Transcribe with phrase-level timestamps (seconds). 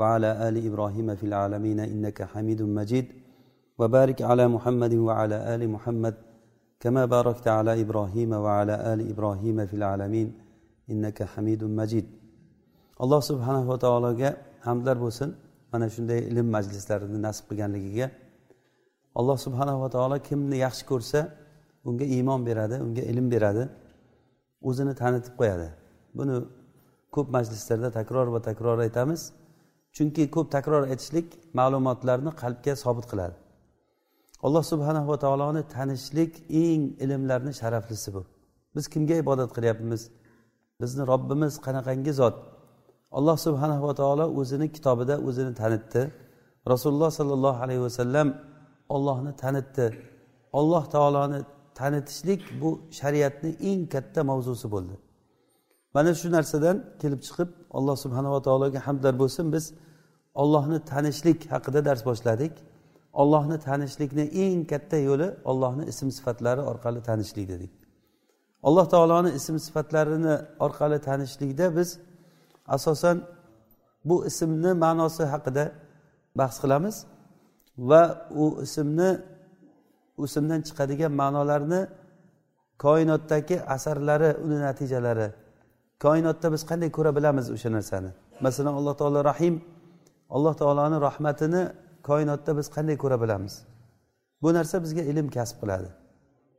[0.00, 3.06] وعلى ال ابراهيم في العالمين انك حميد مجيد
[3.80, 6.14] وبارك على محمد وعلى ال محمد
[6.82, 10.28] كما باركت على ابراهيم وعلى ال ابراهيم في العالمين
[10.92, 12.06] انك حميد مجيد
[13.02, 14.30] alloh subhanava taologa
[14.66, 15.30] hamdlar bo'lsin
[15.72, 18.06] mana shunday ilm majlislarini nasib qilganligiga
[19.18, 21.20] alloh subhanava taolo kimni yaxshi ko'rsa
[21.88, 23.64] unga iymon beradi unga ilm beradi
[24.68, 25.68] o'zini tanitib qo'yadi
[26.18, 26.34] buni
[27.14, 29.20] ko'p majlislarda takror va takror aytamiz
[29.95, 31.27] chunki ko'p takror aytishlik
[31.59, 33.35] ma'lumotlarni qalbga sobit qiladi.
[34.45, 36.31] Alloh subhanahu va taoloni tanishlik
[36.63, 38.21] eng ilmlarni sharaflisi bu.
[38.75, 40.01] Biz kimga ibodat qilyapmiz?
[40.81, 42.35] Bizni robbimiz qanaqangi zot?
[43.17, 46.01] Alloh subhanahu va taolo o'zini kitobida o'zini tanitdi.
[46.71, 48.27] Rasululloh sollallohu alayhi vasallam
[48.95, 49.87] ollohni tanitdi.
[50.59, 51.39] Alloh taoloni
[51.79, 52.69] tanitishlik bu
[52.99, 54.95] shariatni eng katta mavzusi bo'ldi.
[55.95, 59.45] Mana shu narsadan kelib chiqib alloh subhanava taologa hamdlar bo'lsin.
[59.55, 59.65] Biz
[60.41, 62.53] ollohni tanishlik haqida dars boshladik.
[63.21, 67.71] Ollohni tanishlikni eng katta yo'li ollohni ism sifatlari orqali tanishlik dedik.
[68.67, 70.35] Alloh taoloni ism sifatlarini
[70.65, 71.89] orqali tanishlikda biz
[72.75, 73.17] asosan
[74.05, 75.65] bu ismni ma'nosi haqida
[76.39, 76.95] bahs qilamiz
[77.89, 78.01] va
[78.43, 79.11] u ismni
[80.27, 81.81] ismdan chiqadigan ma'nolarni
[82.85, 85.27] koinotdagi asarlari uni natijalari
[86.05, 88.09] koinotda biz qanday ko'ra bilamiz o'sha narsani?
[88.45, 89.55] Masalan alloh taolo rahim
[90.35, 91.61] alloh taoloni rahmatini
[92.09, 93.53] koinotda biz qanday ko'ra bilamiz?
[94.41, 95.89] Bu narsa bizga ilm kasb qiladi.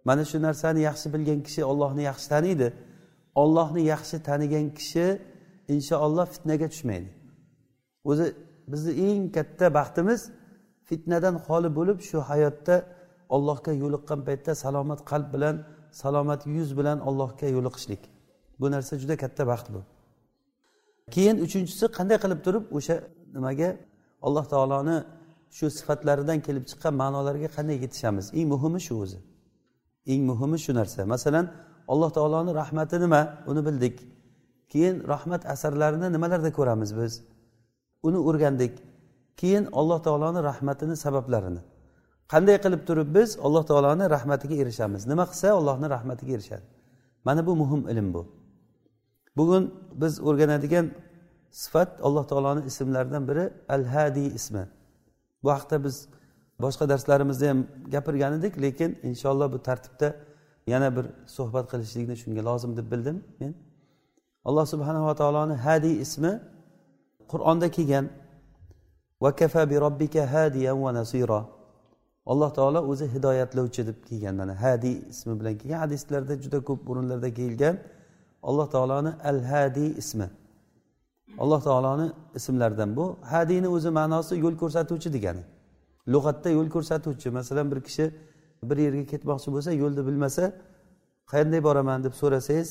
[0.08, 2.68] Mana shu narsani yaxshi bilgan kishi ollohni yaxshi taniydi.
[3.42, 5.06] Ollohni yaxshi tanigan kishi
[5.74, 7.10] inshaalloh fitnaga tushmaydi.
[8.10, 8.26] O'zi
[8.72, 10.20] bizni eng katta baxtimiz
[10.88, 12.76] fitnadan xoli bo'lib shu hayotda
[13.34, 15.56] ollohga yo'liqqan paytda salomat qalb bilan
[16.02, 18.02] salomat yuz bilan allohga yo'liqishlik.
[18.62, 19.80] Bu narsa juda katta baxt bu.
[21.14, 22.96] Keyin uchinchisi qanday qilib turib o'sha
[23.36, 23.68] nimaga
[24.26, 24.96] alloh taoloni
[25.56, 28.26] shu sifatlaridan kelib chiqqan ma'nolarga qanday yetishamiz?
[28.38, 29.18] Eng muhimi shu o'zi.
[30.12, 31.00] Eng muhimi shu narsa.
[31.14, 31.46] Masalan
[31.92, 33.20] alloh taoloni rahmati nima?
[33.50, 33.96] Uni bildik.
[34.72, 37.12] Keyin rahmat asarlarini nimalarda ko'ramiz biz?
[38.06, 38.74] Uni o'rgandik.
[39.40, 41.62] Keyin alloh taoloni rahmatini sabablarini.
[42.32, 45.02] Qanday qilib turib biz alloh taoloni rahmatiga erishamiz?
[45.10, 46.66] Nima qilsa allohni rahmatiga erishadi?
[47.26, 48.22] Mana bu muhim ilm bu.
[49.36, 50.90] Bugun biz o'rganadigan
[51.50, 54.64] sifat alloh taoloni ismlaridan biri al hadiy ismi.
[55.42, 56.08] Bu haqida biz
[56.60, 60.08] boshqa darslarimizda ham gapirgan edik lekin inshaalloh bu tartibda
[60.66, 63.54] yana bir suhbat qilishlikni shunga lozim deb bildim men.
[64.44, 66.32] Alloh subhanava taoloni hadiy ismi
[67.32, 68.06] qur'onda kelgan.
[69.20, 71.40] Vakafa bi robbika hadiyan va nasira.
[72.26, 75.78] Alloh taolo o'zi hidoyatlovchi deb kelgan mana hadiy ismi bilan kelgan.
[75.78, 77.74] Hadislarda juda ko'p o'rinlarda kelgan.
[78.42, 80.28] Alloh taoloni al hadiy ismi.
[81.38, 83.16] Alloh taoloni ismlaridan bu.
[83.22, 85.42] Hadiyni o'zi ma'nosi yo'l ko'rsatuvchi degani.
[86.12, 87.30] Lug'atda yo'l ko'rsatuvchi.
[87.30, 88.04] Masalan bir kishi
[88.70, 90.44] bir yerga ketmoqchi bo'lsa yo'lni bilmasa
[91.32, 92.04] qanday boraman?
[92.04, 92.68] deb so'rasangiz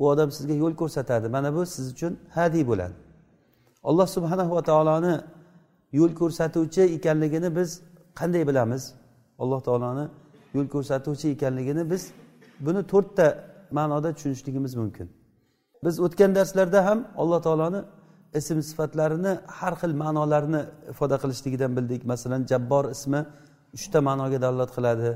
[0.00, 1.28] u odam sizga yo'l ko'rsatadi.
[1.28, 2.94] Mana bu siz uchun hadiy bo'ladi.
[3.88, 5.14] Alloh subhanahu va taoloni
[5.92, 7.70] yo'l ko'rsatuvchi ekanligini biz
[8.18, 8.82] qanday bilamiz?
[9.38, 10.04] Alloh taoloni
[10.54, 12.02] yo'l ko'rsatuvchi ekanligini biz
[12.60, 15.08] buni to'rtta ma'noda tushunishligimiz mumkin.
[15.84, 17.80] Biz o'tgan darslarda ham alloh taoloni
[18.34, 22.04] ism sifatlarini har xil ma'nolarni ifoda qilishligidan bildik.
[22.12, 23.20] Masalan jabbor ismi
[23.76, 25.10] uchta ma'noga dalolat qiladi.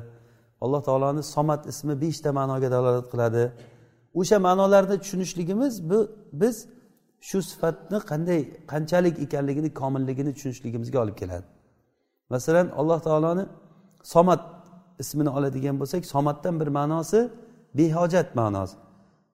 [0.64, 3.42] Alloh taoloni somat ismi beshta ma'noga dalolat qiladi.
[4.20, 5.98] O'sha ma'nolarni tushunishligimiz bu
[6.32, 6.56] biz
[7.28, 8.40] shu sifatni qanday
[8.72, 11.46] qanchalik ekanligini komilligini tushunishligimizga olib keladi.
[12.34, 13.44] Masalan alloh taoloni
[14.14, 14.42] somat
[15.02, 17.20] ismini oladigan bo'lsak somatdan bir ma'nosi
[17.78, 18.76] behojat ma'nosi.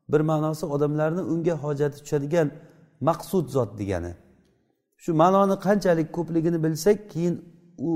[0.09, 2.51] Bir ma'nosi odamlarni unga hojati tushadigan
[3.09, 4.13] maqsud zot degani.
[5.03, 7.35] Shu ma'noni qanchalik ko'pligini bilsak keyin
[7.79, 7.91] u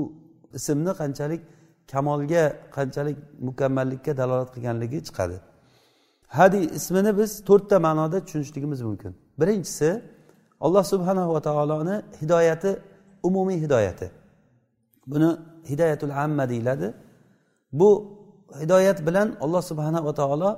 [0.53, 1.41] ismni qanchalik
[1.91, 2.43] kamolga
[2.75, 5.37] qanchalik mukammallikka dalolat qilganligi chiqadi.
[6.27, 9.11] Hadi ismini biz to'rtta ma'noda tushunishligimiz mumkin.
[9.39, 10.01] Birinchisi
[10.65, 12.71] alloh subhanahu va taoloni hidoyati
[13.23, 14.11] umumiy hidoyati.
[15.07, 15.29] Buni
[15.69, 16.93] hidoyatul amma deyiladi.
[17.71, 18.14] Bu
[18.61, 20.49] hidoyat bilan alloh subhanava taolo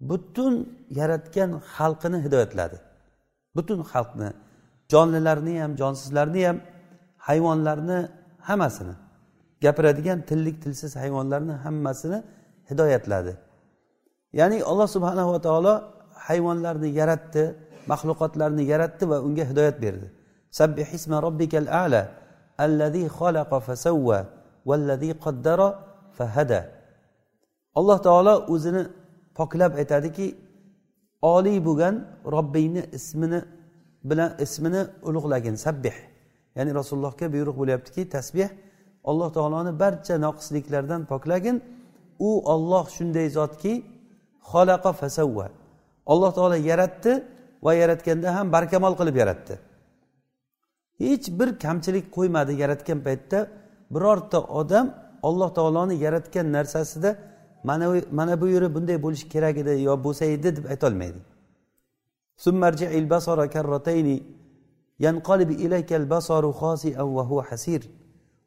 [0.00, 0.54] butun
[0.90, 2.76] yaratgan xalqini hidoyatladi.
[3.56, 4.28] Butun xalqni
[4.92, 6.58] jonlilarni ham jonsizlarni ham
[7.28, 7.98] hayvonlarni
[8.48, 8.94] hammasini
[9.64, 12.18] gapiradigan tillik tilsiz hayvonlarni hammasini
[12.70, 13.32] hidoyatladi.
[14.32, 15.74] Ya'ni alloh subhanava taolo
[16.28, 17.44] hayvonlarni yaratdi
[17.92, 20.06] maxluqotlarni yaratdi va unga hidoyat berdi.
[20.58, 22.02] Sabbihisma robbikal ala
[22.64, 24.18] allazi xalaqa fasawwa
[24.68, 25.68] vallazi qaddara
[26.18, 26.77] fahada
[27.74, 28.82] alloh taolo o'zini
[29.38, 30.26] poklab aytadiki
[31.22, 31.94] oliy bo'lgan
[32.34, 33.40] robbingni ismini
[34.04, 35.96] bilan ismini ulug'lagin sabbih.
[36.56, 38.48] Ya'ni rasulullohga buyruq bo'lyaptiki tasbeh
[39.04, 41.56] alloh taoloni barcha noqisliklardan poklagin.
[42.28, 43.72] U olloh shunday zotki
[44.50, 45.46] xolaqa fasavva
[46.12, 47.12] alloh taolo yaratdi
[47.64, 49.54] va yaratganda ham barkamol qilib yaratdi.
[51.02, 53.38] Hech bir kamchilik qo'ymadi yaratgan paytda.
[53.94, 54.86] Birorta odam
[55.28, 57.10] alloh taoloni yaratgan narsasida
[57.64, 61.18] mana mana bu yeri bunday bo'lishi kerak edi yo bo'lsa edi deb aytolmaydi.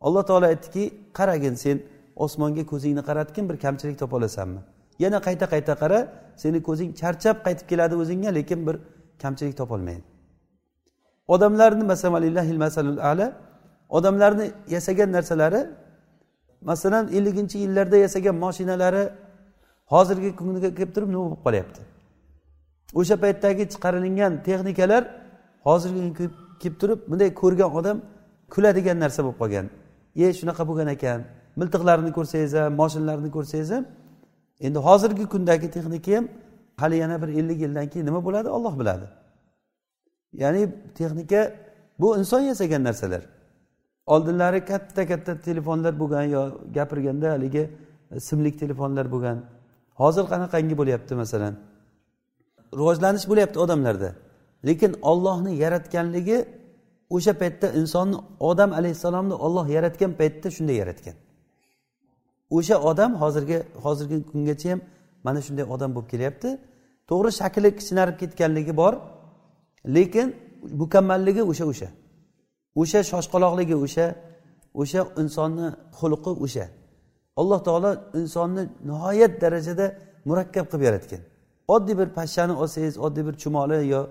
[0.01, 1.77] Alloh taolo aytdiki qaragin sen
[2.15, 4.61] osmonga ko'zingni qaratgin bir kamchilik topolasanmi
[5.03, 5.99] yana qayta qayta qara
[6.43, 8.75] seni ko'zing charchab qaytib keladi o'zingga lekin bir
[9.23, 10.03] kamchilik topolmaydi
[11.27, 11.83] odamlarni
[12.65, 13.27] masalul ala
[13.97, 15.61] odamlarni yasagan narsalari
[16.61, 19.03] masalan elliginchi yillarda yasagan moshinalari
[19.93, 21.81] hozirgi kunga kelib turib nima bo'lib qolyapti?
[22.99, 25.03] O'sha paytdagi chiqarilgan texnikalar
[25.67, 26.29] hozirgi
[26.61, 27.97] kelib turib bunday ko'rgan odam
[28.53, 29.65] kuladigan narsa bo'lib qolgan.
[30.23, 31.19] E shunaqa bo'lgan ekan
[31.59, 33.83] miltiqlarni ko'rsangiz ham moshinlarni ko'rsangiz ham
[34.65, 36.25] endi hozirgi kundagi texnika ham
[36.81, 38.47] hali yana bir ellik yildan keyin nima bo'ladi?
[38.57, 39.07] Olloh biladi.
[40.41, 40.61] Ya'ni
[40.97, 41.41] texnika
[41.99, 43.23] bu inson yasagan narsalar.
[44.05, 46.41] Oldinlari katta katta telefonlar bo'lgan yo
[46.73, 47.69] gapirganda haligi
[48.11, 49.37] e, simlik telefonlar bo'lgan.
[49.95, 51.53] Hozir qanaqangi bo'lyapti masalan?
[52.79, 54.09] Rivojlanish bo'lyapti odamlarda.
[54.67, 56.45] Lekin ollohni yaratganligi
[57.09, 61.15] o'sha paytda insonni odam alayhissalomni olloh yaratgan paytda shunday yaratgan.
[62.57, 64.81] O'sha odam hozirgi hozirgi kungacha ham
[65.23, 66.49] mana shunday odam bo'lib kelyapti.
[67.09, 68.93] To'g'ri shakli kichinarib ketganligi bor
[69.97, 70.27] lekin
[70.81, 71.87] mukammalligi o'sha o'sha
[72.75, 74.05] o'sha shoshqaloqligi o'sha
[74.81, 75.67] o'sha insonni
[75.99, 76.65] xulqi o'sha.
[77.39, 79.85] Alloh taolo insonni nihoyat darajada
[80.29, 81.21] murakkab qilib yaratgan.
[81.75, 84.01] Oddiy bir pashshani olsangiz oddiy bir chumoli yo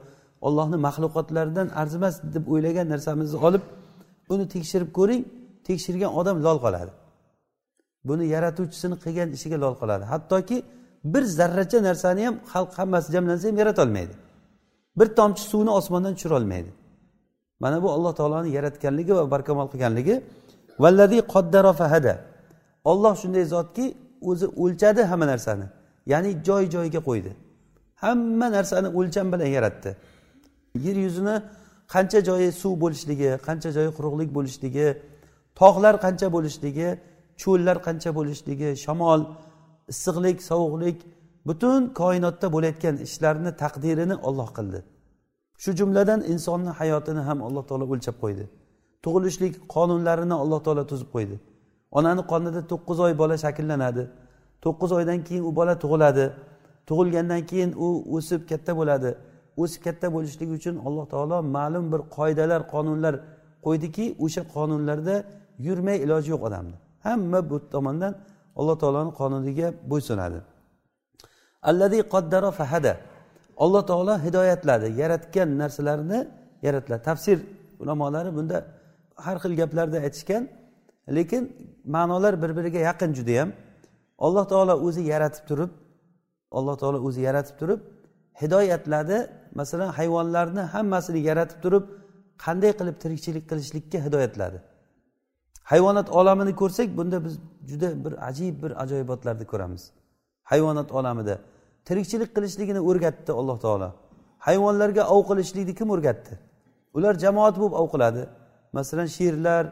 [0.47, 3.63] ollohni maxluqotlaridan arzimas deb o'ylagan narsamizni olib
[4.33, 5.23] uni tekshirib ko'ring
[5.69, 6.93] tekshirgan odam lol qoladi.
[8.09, 10.05] Buni yaratuvchisini qilgan ishiga lol qoladi.
[10.13, 10.57] Hattoki
[11.13, 14.15] bir zarracha narsani ham xalq hammasi jamlansa ham yaratolmaydi
[14.99, 16.71] bir tomchi suvni osmondan tushira olmaydi.
[17.61, 20.15] Mana bu alloh taoloni yaratganligi va barkamol qilganligi.
[20.83, 22.15] Vallazi qoddara fahada.
[22.85, 23.85] Olloh shunday zotki
[24.31, 25.67] o'zi o'lchadi hamma narsani.
[26.13, 27.33] Ya'ni joy joyiga qo'ydi.
[28.03, 29.91] Hamma narsani o'lcham bilan yaratdi.
[30.87, 31.37] Yer yuzini
[31.95, 34.87] qancha joyi suv bo'lishligi qancha joyi quruqlik bo'lishligi
[35.61, 36.89] tog'lar qancha bo'lishligi
[37.43, 39.21] cho'llar qancha bo'lishligi shamol
[39.93, 40.99] issiqlik sovuqlik
[41.49, 44.79] butun koinotda bo'layotgan ishlarni taqdirini olloh qildi.
[45.63, 48.45] Shu jumladan insonni hayotini ham alloh taolo o'lchab qo'ydi.
[49.05, 51.37] Tug'ilishlik qonunlarini alloh taolo tuzib qo'ydi.
[51.99, 54.03] Onani qonida to'qqiz oy bola shakllanadi.
[54.65, 56.25] To'qqiz oydan keyin u bola tug'iladi.
[56.89, 59.11] Tug'ilgandan keyin u o'sib katta bo'ladi.
[59.63, 63.15] O'sib katta bo'lishligi uchun alloh taolo ma'lum bir qoidalar qonunlar
[63.67, 65.17] qo'ydiki o'sha qonunlarda
[65.67, 66.77] yurmay iloji yo'q odamni.
[67.07, 68.13] Hamma bu tomondan
[68.59, 70.39] alloh taoloni qonuniga bo'ysunadi.
[71.71, 72.93] Alladi qoddara fahada.
[73.65, 76.19] Alloh taolo hidoyatladi yaratgan narsalarni
[76.67, 77.39] yaratiladi tafsir
[77.83, 78.57] ulamolari bunda
[79.25, 80.43] har xil gaplarni aytishgan
[81.17, 81.43] lekin
[81.95, 83.49] ma'nolar bir biriga yaqin judayam.
[84.27, 85.71] Alloh taolo o'zi yaratib turib
[86.59, 87.81] alloh taolo o'zi yaratib turib
[88.43, 89.17] hidoyatladi
[89.61, 91.85] masalan hayvonlarni hammasini yaratib turib
[92.45, 94.59] qanday qilib tirikchilik qilishlikka hidoyatladi?
[95.73, 97.35] Hayvonot olamini ko'rsak bunda biz
[97.71, 99.83] juda bir ajib bir ajoyibotlarni ko'ramiz.
[100.51, 101.35] Hayvonot olamida
[101.89, 103.89] tirikchilik qilishligini o'rgatdi alloh taolo.
[104.47, 106.33] Hayvonlarga ov qilishlikni kim o'rgatdi?
[106.97, 108.23] Ular jamoat bo'lib ov qiladi.
[108.77, 109.65] Masalan sherlar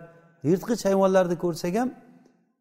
[0.48, 1.88] yirtqich hayvonlarni ko'rsak ham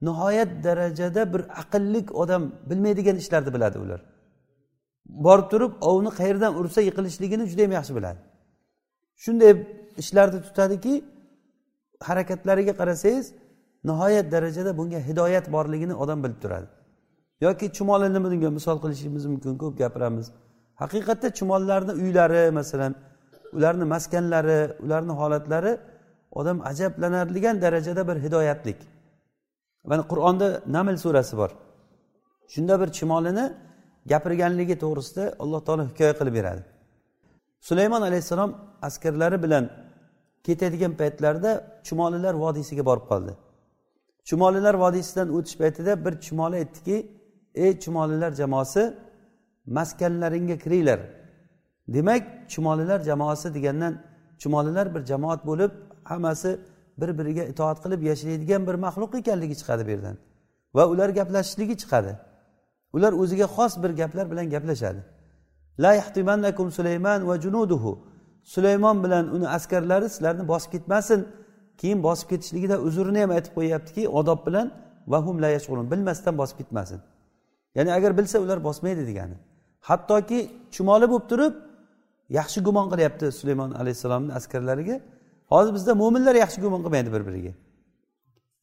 [0.08, 4.02] nihoyat darajada bir aqllik odam bilmaydigan ishlarni biladi ular.
[5.26, 8.20] Borib turib ovni qayerdan ursa yiqilishligini juda yam yaxshi biladi.
[9.24, 9.52] Shunday
[10.02, 10.94] ishlarni tutadiki
[12.08, 13.26] harakatlariga qarasangiz
[13.90, 16.68] nihoyat darajada bunga hidoyat borligini odam bilib turadi.
[17.42, 20.32] Yoki chumolini bunga misol qilishimiz mumkin ko'p gapiramiz.
[20.82, 22.96] Haqiqatda chumollarni uylari masalan
[23.54, 25.78] ularni maskanlari ularni holatlari
[26.32, 28.80] odam ajablanadigan darajada bir hidoyatlik.
[29.84, 31.52] Mana qur'onda naml surasi bor.
[32.54, 33.46] Shunda bir chumolini
[34.12, 36.62] gapirganligi to'g'risida alloh taolo hikoya qilib beradi.
[37.68, 38.52] Sulaymon alayhissalom
[38.88, 39.70] askarlari bilan
[40.44, 41.52] ketadigan paytlarida
[41.88, 43.34] chumolilar vodiysiga borib qoldi.
[44.28, 47.17] Chumolilar vodiysidan o'tish paytida bir chumoli aytdiki
[47.56, 48.94] ey chumolilar jamoasi
[49.66, 51.00] maskanlaringga kiringlar.
[51.88, 53.94] Demak chumolilar jamoasi degandan
[54.38, 55.72] chumolilar bir jamoat bo'lib
[56.04, 56.60] hammasi
[56.98, 60.18] bir biriga itoat qilib yashaydigan bir maxluq ekanligi chiqadi bu yerdan.
[60.76, 62.12] Va ular gaplashishligi chiqadi.
[62.94, 65.02] Ular o'ziga xos bir gaplar bilan gaplashadi.
[65.80, 68.00] La yahtimannakum sulaymon va junuduhu.
[68.44, 71.28] Sulaymon bilan uni askarlari sizlarni bosib ketmasin.
[71.78, 74.72] Keyin bosib ketishligida uzrini ham aytib qo'yyaptiki odob bilan
[75.08, 75.92] vahum la yashurun.
[75.92, 77.00] Bilmasdan bosib ketmasin.
[77.78, 79.38] Ya'ni agar bilsa ular bosmaydi degani.
[79.90, 80.40] Hattoki
[80.76, 81.54] chumoli bo'lib turib
[82.40, 84.98] yaxshi gumon qilyapti sulaymon alayhissalomni askarlariga.
[85.52, 87.54] Hozir bizda mo'minlar yaxshi gumon qilmaydi bir biriga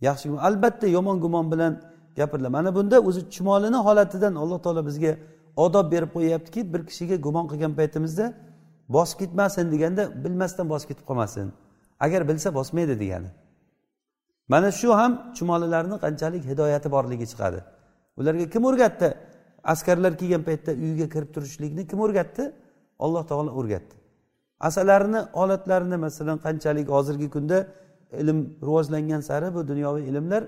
[0.09, 1.73] yaxshi gumon albatta yomon gumon bilan
[2.17, 5.13] gapiriladi mana bunda o'zi chumolini holatidan alloh taolo bizga
[5.65, 8.27] odob berib qo'yyaptiki bir kishiga gumon qilgan paytimizda
[8.97, 11.53] bosib ketmasin deganda bilmasdan bosib ketib qolmasin.
[12.05, 13.31] Agar bilsa bosmaydi degani.
[14.53, 17.61] Mana shu ham chumolilarni qanchalik hidoyati borligi chiqadi.
[18.19, 19.09] Ularga kim o'rgatdi?
[19.73, 22.53] Askarlar kelgan paytda uyga kirib turishlikni kim o'rgatdi?
[23.05, 23.95] Alloh taolo o'rgatdi.
[24.69, 27.59] Asalarini holatlarini masalan qanchalik hozirgi kunda
[28.23, 30.43] ilm rivojlangan sari bu dunyoviy ilmlar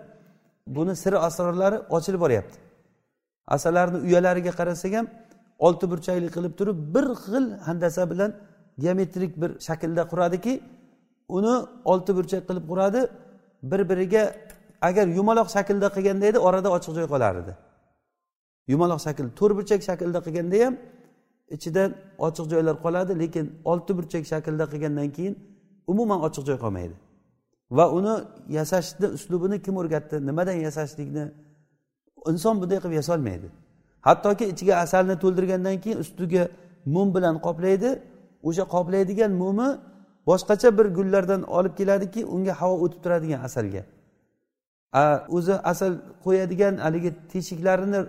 [0.76, 2.56] buni sir asrorlari ochilib boryapti.
[3.46, 5.06] Asalarni uyalariga qarasak ham
[5.66, 8.30] olti burchakli qilib turib bir xil handasa bilan
[8.82, 10.54] geometrik bir shaklda quradiki
[11.28, 11.54] uni
[11.92, 13.00] olti burchak qilib quradi
[13.70, 14.22] bir biriga
[14.88, 17.52] agar yumaloq shaklda qilganda edi orada ochiq joy qolar edi.
[18.72, 20.74] Yumaloq shakl to'rt burchak shaklda qilganda ham
[21.56, 21.82] ichida
[22.26, 25.34] ochiq joylar qoladi lekin olti burchak shaklda qilgandan keyin
[25.92, 26.94] umuman ochiq joy qolmaydi.
[27.76, 28.14] Va uni
[28.58, 31.24] yasashni uslubini kim o'rgatdi nimadan yasashlikni
[32.30, 33.48] inson bunday qilib yasolmaydi.
[34.06, 36.44] Hattoki ichiga asalni to'ldirgandan keyin ustiga
[36.94, 37.90] mum bilan qoplaydi
[38.48, 39.68] o'sha qoplaydigan mumi
[40.28, 43.82] boshqacha bir gullardan olib keladiki unga havo o'tib turadigan asalga.
[45.36, 45.92] O'zi asal
[46.24, 48.00] qo'yadigan haligi teshiklarini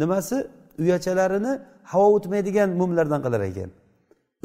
[0.00, 0.36] nimasi?
[0.82, 1.52] Uyachalarini
[1.92, 3.70] havo o'tmaydigan mumlardan qilar ekan.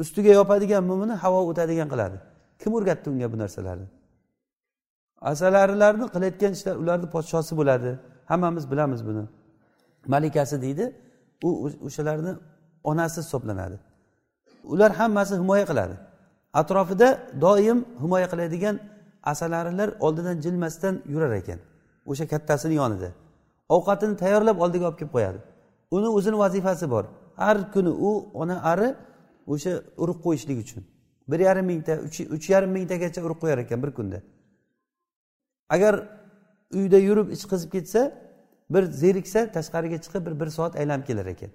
[0.02, 2.16] Ustiga yopadigan mumini havo o'tadigan qiladi.
[2.60, 3.86] Kim o'rgatdi unga bu narsalarni?
[5.32, 7.90] Asalarilarni qilayotgan ishlar ularni podshosi bo'ladi.
[8.30, 9.24] Hammamiz bilamiz buni.
[10.14, 10.84] Malikasi deydi
[11.42, 11.50] u
[11.86, 12.32] o'shalarni
[12.90, 13.76] onasi hisoblanadi.
[14.72, 15.94] Ular hammasi himoya qiladi.
[16.60, 17.08] Atrofida
[17.40, 18.76] doim himoya qiladigan
[19.32, 21.58] asalarilar oldidan jilmasdan yurar ekan.
[22.10, 23.08] O'sha kattasini yonida.
[23.68, 25.38] Ovqatini tayyorlab oldiga olib kelib qo'yadi.
[25.96, 27.04] Uni o'zini vazifasi bor.
[27.36, 28.88] Har kuni u ona ari
[29.46, 29.72] o'sha
[30.02, 30.82] urug' qo'yishlik uchun.
[31.30, 31.94] Bir yarim mingta
[32.36, 34.18] uch yarim mingtagacha urug' qo'yar ekan bir kunda.
[35.74, 35.94] Agar
[36.78, 38.00] uyda yurib ich qizib ketsa
[38.74, 41.50] bir zeriksa tashqariga chiqib bir bir soat aylanib kelar ekan.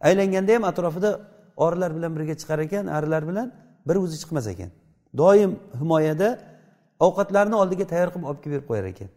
[0.00, 1.10] Aylanganda ham atrofida
[1.56, 3.52] orilar bilan birga chiqar ekan arilar bilan
[3.88, 4.70] bir o'zi chiqmas ekan.
[5.20, 6.28] Doim himoyada
[7.06, 9.08] ovqatlarni oldiga tayyor qilib olib kelib berib qo'yar ekan.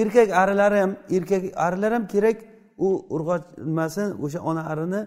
[0.00, 2.38] Erkak arilar ham erkak arilar ham kerak.
[2.86, 5.00] U urg'och nimasi o'sha ona arini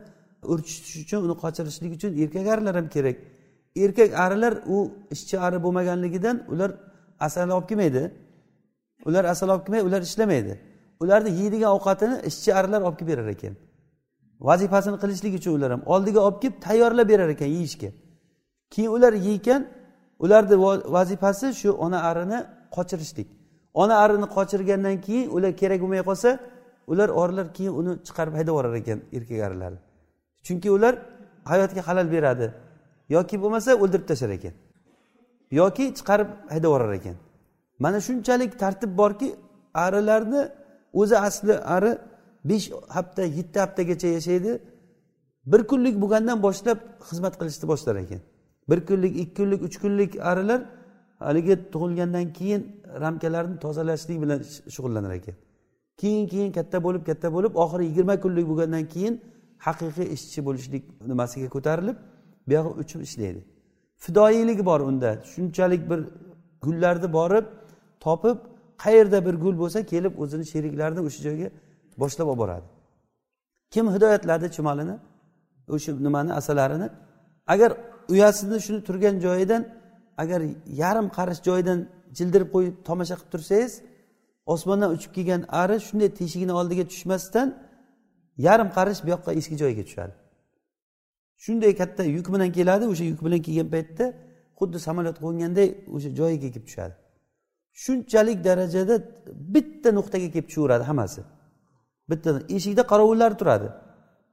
[0.53, 3.17] urchitish uchun uni qochirishlik uchun erkak arilar ham kerak.
[3.83, 4.77] Erkak arilar u
[5.15, 6.71] ishchi ari bo'lmaganligidan ular
[7.19, 8.03] asal olib kelmaydi.
[9.07, 10.53] Ular asal olib kelmaydi ular ishlamaydi.
[11.03, 13.53] Ularni yeydigan ovqatini ishchi arilar olib kelib berar ekan.
[14.47, 17.89] Vazifasini qilishlik uchun ular ham oldiga olib kelib tayyorlab berar ekan yeyishga.
[18.73, 19.61] Keyin ular yeykan
[20.23, 20.55] ularni
[20.95, 22.39] vazifasi shu ona arini
[22.75, 23.38] qochirishlik.
[23.73, 26.29] Ona arini qochirgandan keyin ular kerak bo'lmay qolsa
[26.91, 29.73] ular orilar keyin uni chiqarib haydab yuborar ekan erkak arilar.
[30.45, 30.93] Chunki ular
[31.51, 32.47] hayotga xalal beradi.
[33.15, 34.53] Yoki bo'lmasa o'ldirib tashlar ekan.
[35.59, 37.15] Yoki chiqarib haydab yuborar ekan.
[37.83, 39.27] Mana shunchalik tartib borki
[39.85, 40.41] arilarni
[41.01, 41.91] o'zi asli ari
[42.49, 44.51] besh hafta yetti haftagacha yashaydi.
[45.51, 48.21] Bir kunlik bo'lgandan boshlab xizmat qilishni boshlar ekan.
[48.69, 50.59] Bir kunlik ikki kunlik uch kunlik arilar
[51.19, 52.61] haligi tug'ilgandan keyin
[53.03, 54.39] ramkalarni tozalashlik bilan
[54.75, 55.35] shug'ullanar ekan.
[56.01, 59.13] Keyin keyin katta bo'lib katta bo'lib oxiri yigirma kunlik bo'lgandan keyin
[59.67, 61.97] haqiqiy ishchi bo'lishlik nimasiga ko'tarilib
[62.49, 63.41] buyog'i uchib ishlaydi.
[64.03, 65.09] Fidoyilik bor unda.
[65.31, 65.99] Shunchalik bir
[66.65, 67.45] gullarni borib
[68.05, 68.37] topib
[68.83, 71.47] qayerda bir gul bo'lsa kelib o'zini sheriklarini o'sha joyga
[72.01, 72.67] boshlab olib boradi.
[73.73, 74.95] Kim hidoyatladi chumolini
[75.75, 76.87] o'sha nimani asalarini
[77.53, 77.71] agar
[78.13, 79.61] uyasini shuni turgan joyidan
[80.21, 80.39] agar
[80.81, 81.79] yarim qarish joyidan
[82.17, 83.73] jildirib qo'yib tomosha qilib tursangiz
[84.53, 87.47] osmondan uchib kelgan ari shunday teshigini oldiga tushmasdan
[88.47, 90.13] yarim qarish bu yoqqa eski joyiga tushadi.
[91.43, 94.05] Shunday katta yuk bilan keladi o'sha yuk bilan kelgan paytda
[94.59, 96.95] xuddi samolyot qo'nganday o'sha joyiga kelib tushadi.
[97.83, 98.95] Shunchalik darajada
[99.53, 101.21] bitta nuqtaga kelib tushaveradi hammasi.
[102.11, 103.67] Bitta eshikda qorovullar turadi.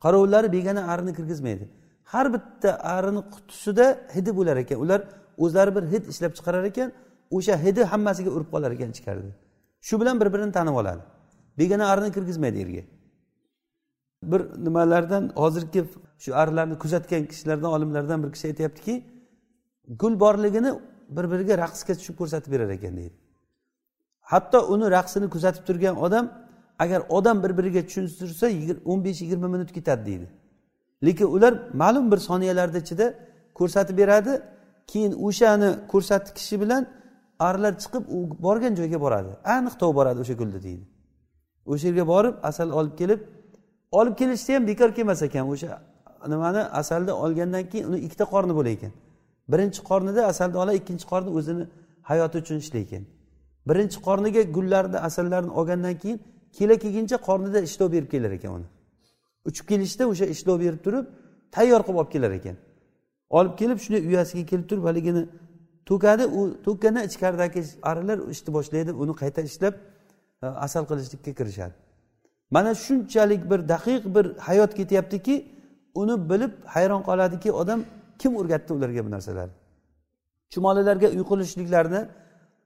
[0.05, 1.65] Qorovullari begona arini kirgizmaydi.
[2.13, 4.79] Har bitta arini qutisida hidi bo'lar ekan.
[4.85, 5.01] Ular
[5.45, 6.93] o'zlari bir hid ishlab chiqarar ekan
[7.37, 9.33] o'sha hidi hammasiga urib qolar ekan ichkarida
[9.87, 11.03] shu bilan bir birini tanib oladi.
[11.59, 12.83] Begona arni kirgizmaydi yerga
[14.23, 15.85] bir nimalardan hozirgi
[16.19, 19.05] shu arilarni kuzatgan kishilardan olimlardan bir kishi aytyaptiki
[19.89, 20.71] gul borligini
[21.17, 23.15] bir biriga raqsga tushib ko'rsatib berar ekan deydi.
[24.21, 26.33] Hatto uni raqsini kuzatib turgan odam
[26.79, 28.47] agar odam bir biriga tushuntirsa
[28.85, 30.27] o'n besh yigirma minut ketadi deydi.
[31.05, 33.15] Lekin ular ma'lum bir soniyalarni ichida
[33.55, 34.43] ko'rsatib beradi
[34.91, 36.83] keyin o'shani ko'rsatkishi bilan
[37.49, 39.31] arilar chiqib u borgan joyga boradi.
[39.55, 40.85] Aniq topib boradi o'sha gulni deydi.
[41.73, 43.21] O'sha yerga borib asal olib kelib
[43.99, 45.45] olib kelishsa ham bekor kelmas ekan.
[45.53, 45.71] O'sha
[46.33, 48.93] nimani asalni olgandan keyin uni ikkita qorni bo'lar ekan.
[49.53, 51.65] Birinchi qornida asalni oladi ikkinchi qorni o'zini
[52.11, 53.03] hayoti uchun ishlaykan
[53.69, 56.19] birinchi qorniga gullarni asallarni olgandan keyin
[56.57, 58.69] kela kelguncha qornida ishlov berib kelar ekan uni.
[59.49, 61.07] Uchib kelishda o'sha ishlov berib turib
[61.57, 62.57] tayyor qilib olib kelar ekan.
[63.31, 65.23] Olib kelib shunday uyasiga kelib turib haligini
[65.87, 69.75] to'kadi u to'kkandan ichkaridagi arilar ishni boshlaydi uni qayta ishlab
[70.43, 71.75] e, asal qilishlikka kirishadi.
[72.51, 75.35] Mana shunchalik bir daqiq bir hayot ketyaptiki
[75.95, 77.81] uni bilib hayron qoladiki odam
[78.19, 79.55] kim o'rgatdi ularga bu narsalarni?
[80.53, 82.01] Chumolilarga uy qurishliklarni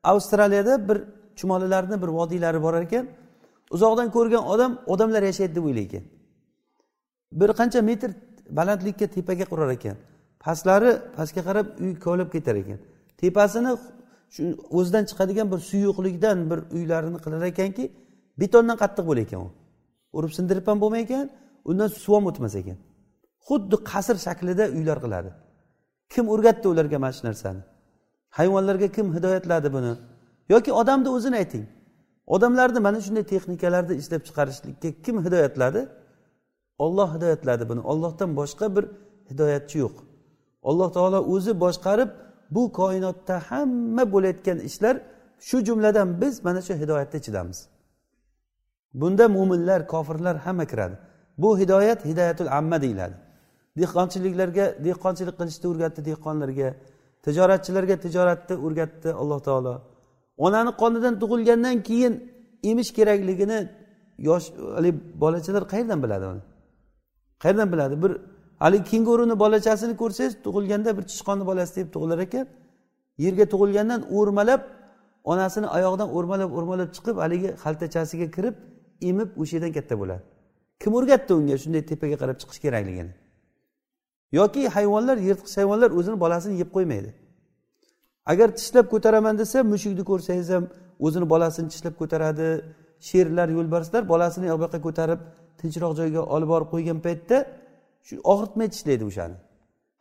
[0.03, 0.99] avstraliyada bir
[1.39, 3.07] chumolilarni bir vodiylari bor ekan
[3.71, 5.99] uzoqdan ko'rgan odam odamlar yashaydi deb o'ylaydi
[7.41, 8.11] bir qancha metr
[8.59, 9.97] balandlikka tepaga qurar ekan.
[10.45, 12.79] Pastlari pastga qarab uy kovlab ketar ekan.
[13.21, 13.73] Tepasini
[14.35, 14.43] shu
[14.79, 17.85] o'zidan chiqadigan bir suyuqlikdan bir uylarini qilar ekanki
[18.41, 19.49] betondan qattiq bo'lar ekan u.
[20.17, 21.27] Urib sindirib ham bo'lmay ekan
[21.71, 22.79] undan suv ham o'tmas ekan.
[23.47, 25.31] Xuddi qasr shaklida uylar qiladi.
[26.13, 27.63] Kim o'rgatdi ularga mana shu narsani?
[28.39, 29.93] Hayvonlarga kim hidoyatladi buni?
[30.53, 31.65] Yoki odamni o'zini ayting.
[32.35, 35.81] Odamlarni mana shunday texnikalarni ishlab chiqarishlikka kim hidoyatladi?
[36.85, 37.81] Olloh hidoyatladi buni.
[37.93, 38.85] Ollohdan boshqa bir
[39.31, 39.97] hidoyatchi yo'q.
[40.69, 42.11] Alloh taolo o'zi boshqarib
[42.55, 44.97] bu koinotda hamma bo'layotgan ishlar
[45.49, 47.59] shu jumladan biz mana shu hidoyatni ichidamiz.
[49.01, 50.97] Bunda mo'minlar kofirlar hamma kiradi.
[51.39, 53.17] Bu hidoyat hidoyatul amma deyiladi.
[53.81, 56.69] Dehqonchiliklarga dehqonchilik qilishni o'rgatdi dehqonlarga
[57.25, 59.75] tijoratchilarga tijoratni o'rgatdi alloh taolo.
[60.47, 62.15] Onani qonidan tug'ilgandan keyin
[62.71, 63.59] emish kerakligini
[64.29, 66.43] yosh haligi bolachalar qayerdan biladi uni?
[67.43, 67.95] Qayerdan biladi?
[68.03, 68.13] Bir
[68.65, 72.47] haligi kenguruni bolachasini ko'rsangiz tug'ilganda bir tishqonni bolasi deb tug'ilar ekan.
[73.25, 74.63] Yerga tug'ilgandan o'rmalab
[75.33, 78.55] onasini oyog'idan o'rmalab o'rmalab chiqib haligi xaltachasiga kirib
[79.11, 80.23] emib o'sha yerdan katta bo'ladi.
[80.83, 81.57] Kim o'rgatdi unga?
[81.63, 83.13] Shunday tepaga qarab chiqish kerakligini
[84.39, 87.11] yoki hayvonlar yirtqich hayvonlar o'zini bolasini yeb qo'ymaydi.
[88.33, 90.65] Agar tishlab ko'taraman desa mushukni ko'rsangiz ham
[91.07, 92.49] o'zini bolasini tishlab ko'taradi.
[93.09, 95.21] Sherlar yo'lbarslar bolasini u yoqqa ko'tarib
[95.61, 97.37] tinchroq joyga olib borib qo'ygan paytda
[98.07, 99.37] shu og'ritmay tishlaydi o'shani.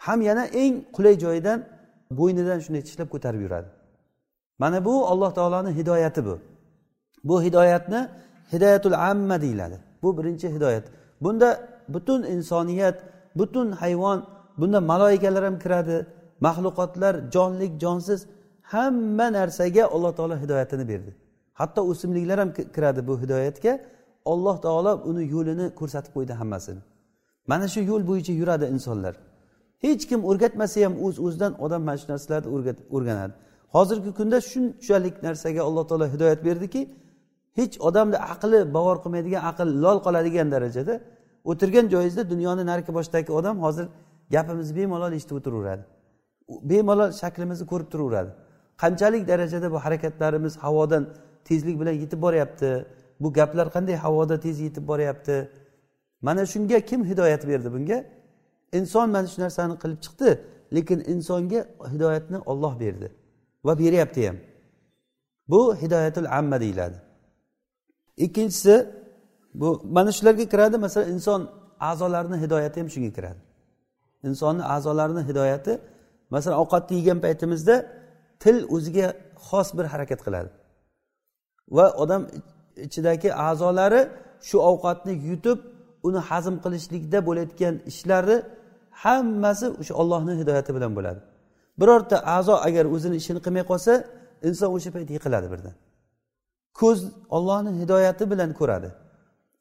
[0.05, 1.59] Ham yana eng qulay joyidan
[2.19, 3.69] bo'ynidan shunday tishlab ko'tarib yuradi.
[4.62, 6.35] Mana bu alloh taoloni hidoyati bu.
[7.23, 7.99] Bu hidoyatni
[8.53, 9.77] hidoyatul amma deyiladi.
[10.03, 10.85] Bu birinchi hidoyat.
[11.21, 11.49] Bunda
[11.93, 12.97] butun insoniyat
[13.39, 14.19] butun hayvon
[14.59, 16.05] bunda maloikalar ham kiradi
[16.45, 18.19] maxluqotlar jonlik jonsiz
[18.73, 21.12] hamma narsaga alloh taolo hidoyatini berdi.
[21.59, 23.73] Hatto o'simliklar ham kiradi bu hidoyatga.
[24.33, 26.81] Alloh taolo uni yo'lini ko'rsatib qo'ydi hammasini.
[27.51, 29.13] Mana shu yo'l bo'yicha yuradi insonlar.
[29.85, 32.49] Hech kim o'rgatmasa ham o'z uz o'zidan odam mana shu narsalarni
[32.95, 33.33] o'rganadi.
[33.75, 36.81] Hozirgi kunda shunchalik narsaga alloh taolo hidoyat berdiki
[37.59, 40.93] hech odamni aqli bag'or qilmaydigan aql lol qoladigan darajada
[41.51, 43.85] o'tirgan joyingizda dunyoni narigi boshidagi odam hozir
[44.35, 45.83] gapimizni bemalol eshitib o'tiraveradi.
[46.71, 48.31] Bemalol shaklimizni ko'rib turaveradi.
[48.81, 51.03] Qanchalik darajada bu harakatlarimiz havodan
[51.47, 52.69] tezlik bilan yetib boryapti?
[53.21, 55.35] Bu gaplar qanday havoda tez yetib boryapti?
[56.21, 58.05] Mana shunga kim hidoyat berdi bunga?
[58.77, 60.29] Inson mana shu narsani qilib chiqdi
[60.75, 61.62] lekin insonga
[61.93, 63.08] hidoyatni olloh berdi
[63.65, 64.38] va beryapti ham.
[65.51, 66.97] Bu hidoyatul amma deyiladi.
[68.17, 68.75] Ikkinchisi
[69.53, 71.41] bu mana shularga kiradi masalan inson
[71.79, 73.39] a'zolarini hidoyati ham shunga kiradi.
[74.23, 75.73] Insonni a'zolarini hidoyati
[76.34, 77.75] masalan ovqatni yegan paytimizda
[78.43, 79.08] til o'ziga
[79.47, 80.49] xos bir harakat qiladi.
[81.75, 82.21] Va odam
[82.86, 84.01] ichidagi a'zolari
[84.47, 85.60] shu ovqatni yutib
[86.07, 88.35] uni hazm qilishlikda bo'layotgan ishlari
[89.03, 91.19] hammasi o'sha ollohni hidoyati bilan bo'ladi.
[91.79, 93.91] Birorta a'zo agar o'zini ishini qilmay qolsa
[94.47, 95.75] inson o'sha payt yiqiladi birdan.
[96.79, 96.99] Ko'z
[97.38, 98.89] ollohni hidoyati bilan ko'radi.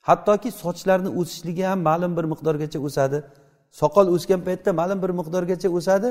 [0.09, 3.19] Hattoki sochlarni o'sishligi ham ma'lum bir miqdorgacha o'sadi.
[3.81, 6.09] Soqol o'sgan paytda ma'lum bir miqdorgacha o'sadi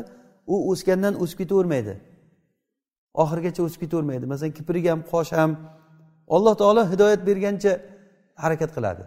[0.53, 1.93] u o'sgandan o'sib ketavermaydi.
[3.21, 4.25] Oxirigacha o'sib ketavermaydi.
[4.31, 5.51] Masalan kiprik ham qosh ham
[6.35, 7.71] alloh taolo hidoyat bergancha
[8.43, 9.03] harakat qiladi.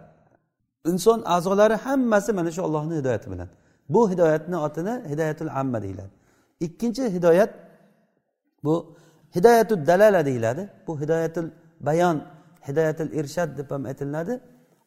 [0.85, 3.49] Inson a'zolari hammasi mana shu ollohni hidoyati bilan.
[3.89, 6.11] Bu hidoyatni otini hidoyatul amma deyiladi.
[6.59, 7.51] Ikkinchi hidoyat
[8.63, 8.95] bu
[9.35, 10.69] hidoyatul dalala deyiladi.
[10.87, 11.47] Bu hidoyatul
[11.79, 12.21] bayon
[12.67, 14.39] hidoyatul irshad deb ham aytilinadi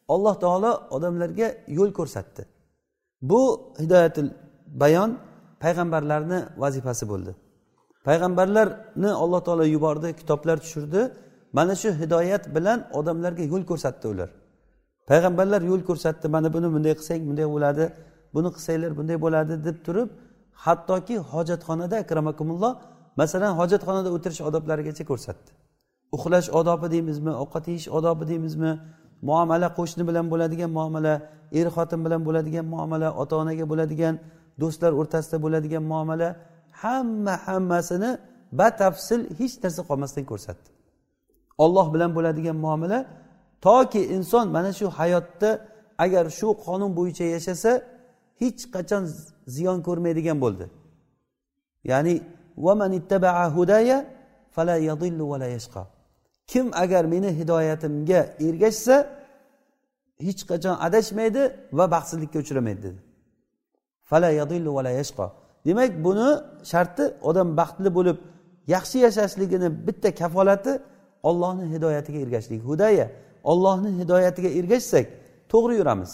[0.07, 2.45] alloh taolo odamlarga yo'l ko'rsatdi.
[3.21, 3.41] Bu
[3.79, 4.29] hidoyatul
[4.67, 5.19] bayon
[5.59, 7.35] payg'ambarlarni vazifasi bo'ldi.
[8.07, 11.01] Payg'ambarlarni alloh taolo yubordi kitoblar tushirdi.
[11.53, 14.29] Mana shu hidoyat bilan odamlarga yo'l ko'rsatdi ular.
[15.09, 17.83] Payg'ambarlar yo'l ko'rsatdi mana buni bunday qilsang bunday bo'ladi
[18.35, 20.09] buni qilsanglar bunday bo'ladi deb turib
[20.65, 22.73] hattoki hojatxonada akramakumulloh
[23.19, 25.49] masalan hojatxonada o'tirish odoblarigacha ko'rsatdi.
[26.15, 28.71] Uxlash odobi deymizmi ovqat yeyish odobi deymizmi
[29.29, 31.13] muomala qo'shni bilan bo'ladigan muomala
[31.59, 34.15] er xotin bilan bo'ladigan muomala ota onaga bo'ladigan
[34.61, 36.29] do'stlar o'rtasida bo'ladigan muomala
[36.83, 38.11] hamma hammasini
[38.59, 40.69] batafsil hech narsa qolmasdan ko'rsatdi.
[41.63, 42.99] Olloh bilan bo'ladigan muomala
[43.65, 45.49] toki inson mana shu hayotda
[46.03, 47.71] agar shu qonun bo'yicha yashasa
[48.41, 49.03] hech qachon
[49.55, 50.65] ziyon ko'rmaydigan bo'ldi.
[51.91, 52.15] Ya'ni
[56.51, 58.95] kim agar meni hidoyatimga ergashsa
[60.25, 61.43] hech qachon adashmaydi
[61.77, 62.99] va baxtsizlikka uchramaydi dedi.
[65.65, 66.29] Demak buni
[66.71, 68.17] sharti odam baxtli bo'lib
[68.75, 70.73] yaxshi yashashligini bitta kafolati
[71.29, 73.05] ollohni hidoyatiga ergashishlik hudaya
[73.51, 75.05] ollohni hidoyatiga ergashsak
[75.51, 76.11] to'g'ri yuramiz.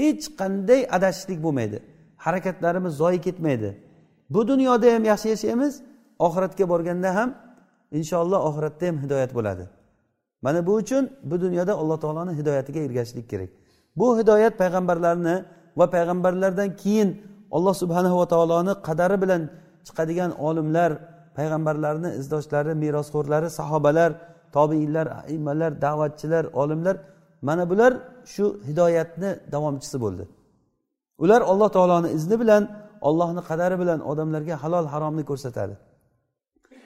[0.00, 1.78] Hech qanday adashishlik bo'lmaydi.
[2.24, 3.70] Harakatlarimiz zoyi ketmaydi.
[4.34, 5.72] Bu dunyoda ham yaxshi yashaymiz
[6.26, 7.30] oxiratga borganda ham
[7.98, 9.64] inshaalloh oxiratda ham hidoyat bo'ladi.
[10.44, 13.50] Mana bu uchun bu dunyoda alloh taoloni hidoyatiga ergashishlik kerak.
[13.98, 15.36] Bu hidoyat payg'ambarlarni
[15.78, 17.08] va payg'ambarlardan keyin
[17.56, 19.42] alloh subhanahu va taoloni qadari bilan
[19.86, 20.90] chiqadigan olimlar
[21.38, 24.10] payg'ambarlarni izdoshlari merosxo'rlari sahobalar
[24.56, 26.96] tobiinlar aimmalar da'vatchilar olimlar
[27.48, 27.92] mana bular
[28.32, 30.24] shu hidoyatni davomchisi bo'ldi.
[31.22, 32.62] Ular alloh taoloni izni bilan
[33.08, 35.74] ollohni qadari bilan odamlarga halol haromni ko'rsatadi.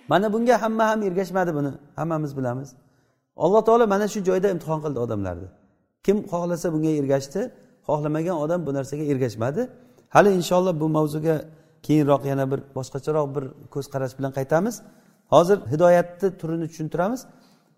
[0.08, 2.68] Mana bunga hamma ham ergashmadi buni hammamiz bilamiz.
[3.44, 5.48] Alloh taolo mana shu joyda imtihon qildi odamlarni.
[6.06, 7.40] Kim xohlasa bunga ergashdi
[7.88, 9.62] xohlamagan odam bu narsaga ergashmadi.
[10.14, 11.36] Hali inshaalloh bu mavzuga
[11.86, 14.74] keyinroq yana bir boshqacharoq bir ko'z qarash bilan qaytamiz.
[15.34, 17.20] Hozir hidoyatni turini tushuntiramiz.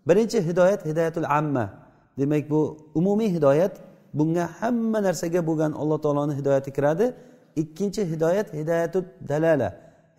[0.08, 1.70] Birinchi hidoyat hidoyatul amma.
[2.18, 3.74] Demak bu umumiy hidoyat.
[4.14, 7.14] Bunga hamma narsaga bo'lgan alloh taoloni hidoyati kiradi.
[7.56, 9.68] Ikkinchi hidoyat hidoyatul dalala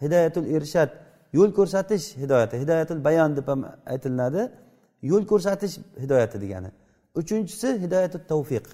[0.02, 0.89] hidoyatul irshad
[1.34, 4.52] yo'l ko'rsatish hidoyati hidoyatul bayon deb ham aytilinadi.
[5.02, 5.73] Yo'l ko'rsatish
[6.04, 6.69] hidoyati degani.
[7.15, 8.65] Uchinchisi hidoyatul tavfiq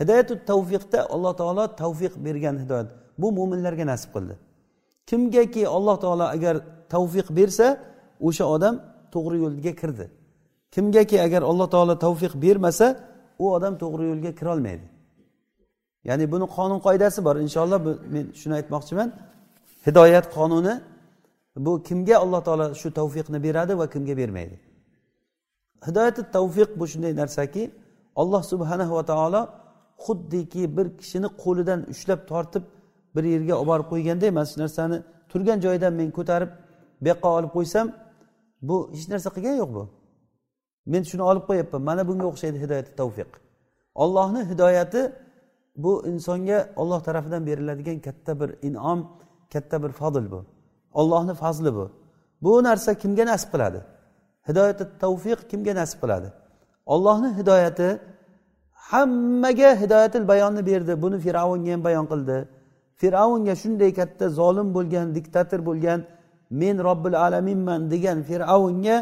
[0.00, 2.88] hidoyatul tavfiqda alloh taolo tavfiq bergan hidoyat.
[3.18, 4.34] Bu mo'minlarga nasib qildi.
[5.08, 6.56] Kimgaki alloh taolo agar
[6.94, 7.66] tavfiq bersa
[8.28, 8.74] o'sha odam
[9.14, 10.06] to'g'ri yo'lga kirdi.
[10.74, 12.86] Kimgaki agar alloh taolo tavfiq bermasa
[13.42, 14.86] u odam to'g'ri yo'lga kirolmaydi
[16.08, 17.36] ya'ni buni qonun qoidasi bor.
[17.46, 17.80] Inshaalloh
[18.14, 19.08] men shuni aytmoqchiman.
[19.86, 20.74] Hidoyat qonuni
[21.66, 24.56] bu kimga alloh taolo shu tavfiqni beradi va kimga bermaydi.
[25.86, 27.62] Hidoyati tavfiq bu shunday narsaki
[28.20, 29.40] alloh subhanahu va taolo
[30.04, 32.64] xuddiki bir kishini qo'lidan ushlab tortib
[33.14, 34.96] bir yerga olib borib qo'yganday mana shu narsani
[35.30, 36.50] turgan joyidan men ko'tarib
[37.02, 37.86] bu yoqqa olib qo'ysam
[38.62, 39.84] bu hech narsa qilgani yo'q bu.
[40.86, 43.30] Men shuni olib qo'yyapman mana bunga o'xshaydi hidoyati tavfiq.
[44.02, 45.12] Ollohni hidoyati
[45.76, 48.98] bu insonga olloh tarafidan beriladigan katta bir inom
[49.52, 50.40] katta bir fazl bu.
[50.92, 51.90] Ollohni fazli bu.
[52.42, 53.80] Bu narsa kimga nasib qiladi?
[54.48, 56.28] Hidoyati tavfiq kimga nasib qiladi?
[56.86, 57.88] Ollohni hidoyati
[58.72, 61.02] hammaga hidoyatil bayonni berdi.
[61.02, 62.36] Buni fir'avnga ham bayon qildi.
[63.00, 66.00] Fir'avnga shunday katta zolim bo'lgan diktator bo'lgan
[66.50, 68.96] men robbil alaminman degan fir'avnga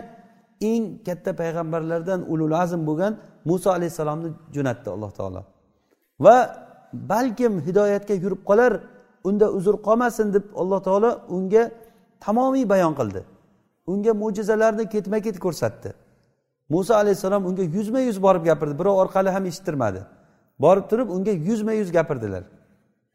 [0.60, 3.12] eng katta payg'ambarlardan ulul azm bo'lgan
[3.44, 5.40] muso alayhissalomni jo'natdi alloh taolo.
[6.24, 6.36] Va
[6.92, 8.72] balkim hidoyatga yurib qolar
[9.28, 11.62] unda uzr qolmasin deb alloh taolo unga
[12.24, 13.22] tamomiy bayon qildi.
[13.92, 15.90] Unga mo'jizalarni ketma ket ko'rsatdi.
[16.68, 20.00] Muso alayhissalom unga yuzma yuz borib gapirdi birov orqali ham eshittirmadi.
[20.64, 22.44] Borib turib unga yuzma yuz gapirdilar.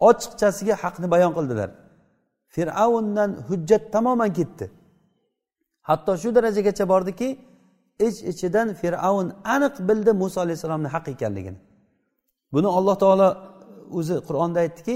[0.10, 1.70] Ochiqchasiga haqni bayon qildilar.
[2.56, 4.66] Fir'avndan hujjat tamoman ketdi.
[5.90, 7.30] Hatto shu darajagacha bordiki
[8.08, 11.60] ich iç ichidan fir'avn aniq bildi muso alayhissalomni haq ekanligini.
[12.54, 13.28] Buni alloh taolo
[14.00, 14.96] o'zi qur'onda aytdiki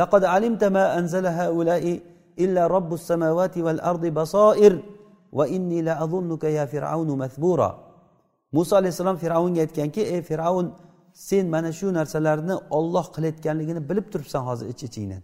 [0.00, 1.94] laqad alimta ma anzala haulai
[2.44, 4.72] illa robbus samawati val ardi basoir
[5.38, 7.70] va inni la azunnuka ya fir'avnu mathbura.
[8.56, 10.66] Muso alayhissalom fir'avnga aytganki ey fir'avn
[11.28, 15.22] sen mana shu narsalarni olloh qilayotganligini bilib turibsan hozir ich ichingdan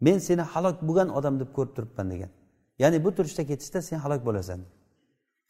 [0.00, 2.30] men seni halok bo'lgan odam deb ko'rib turibman degan.
[2.82, 4.60] Ya'ni bu turishda ketishda sen halok bo'lasan.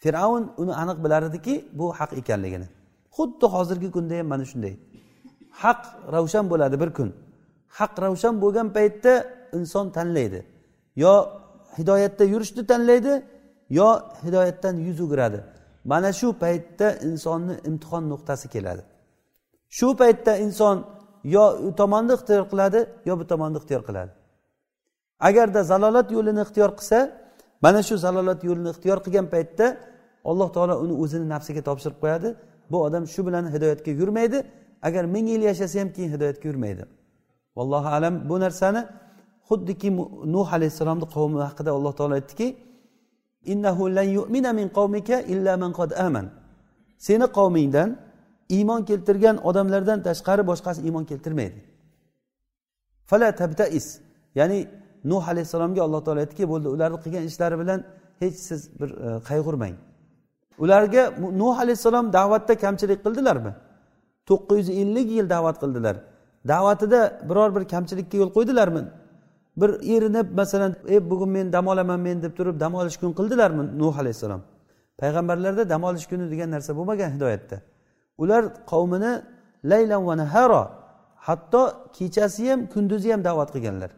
[0.02, 2.68] Fir'avn uni aniq bilar ediki bu haq ekanligini.
[3.16, 4.74] Xuddi hozirgi kunda ham mana shunday.
[5.62, 5.80] Haq
[6.14, 7.08] ravshan bo'ladi bir kun.
[7.78, 9.12] Haq ravshan bo'lgan paytda
[9.58, 10.40] inson tanlaydi.
[11.02, 11.14] Yo
[11.78, 13.12] hidoyatda yurishni tanlaydi
[13.78, 13.88] yo
[14.24, 15.38] hidoyatdan yuz o'giradi.
[15.84, 18.82] Mana shu paytda insonni imtihon nuqtasi keladi.
[19.76, 20.76] Shu paytda inson
[21.24, 24.10] yo u tomonni ixtiyor qiladi yo bu tomonni ixtiyor qiladi.
[25.28, 26.98] Agarda zalolat yo'lini ixtiyor qilsa
[27.64, 29.66] mana shu zalolat yo'lini ixtiyor qilgan paytda
[30.30, 32.28] alloh taolo uni o'zini nafsiga topshirib qo'yadi.
[32.70, 34.38] Bu odam shu bilan hidoyatga yurmaydi.
[34.88, 36.84] Agar ming yil yashasa ham keyin hidoyatga yurmaydi.
[37.56, 38.82] Vallohu alam bu narsani
[39.48, 39.88] xuddiki
[40.34, 42.48] nuh alayhissalomni qavmi haqida alloh taolo aytdiki
[43.52, 46.26] innahu lan yu'mina min qavmika illa man qad aman.
[47.06, 47.88] Seni qavmingdan
[48.56, 51.58] iymon keltirgan odamlardan tashqari boshqasi iymon keltirmaydi.
[53.10, 53.86] Fala tabtais
[54.38, 54.58] ya'ni
[55.04, 57.80] nuh alayhissalomga alloh taolo aytdiki bo'ldi ularni qilgan ishlari bilan
[58.20, 59.74] hech siz bir e, qayg'urmang.
[60.58, 61.02] Ularga
[61.42, 63.52] nuh alayhissalom da'vatda kamchilik qildilarmi?
[64.28, 65.96] To'qqiz yuz ellik yil da'vat qildilar.
[66.48, 68.82] Da'vatida biror bir kamchilikka yo'l qo'ydilarmi?
[69.60, 73.78] Bir erinib masalan e bugun men dam olaman men deb turib dam olish kun qildilarmi
[73.78, 74.42] nuh alayhissalom?
[75.00, 77.56] Payg'ambarlarda dam olish kuni degan narsa bo'lmagan hidoyatda.
[78.22, 79.12] Ular qavmini
[79.64, 80.62] laylan va naharo
[81.26, 81.62] hatto
[81.96, 83.90] kechasi ham kunduzi ham da'vat qilganlar.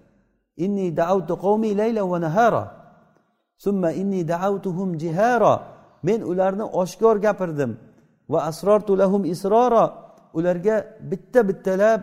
[0.57, 2.65] Inni daavtu qavmi laylan va nahara
[3.65, 5.55] summa inni daavtuhum jihara.
[6.03, 7.71] Men ularni oshkor gapirdim.
[8.33, 9.85] Va asrortu lahum isrora.
[10.39, 10.77] Ularga
[11.11, 12.01] bitta bittalab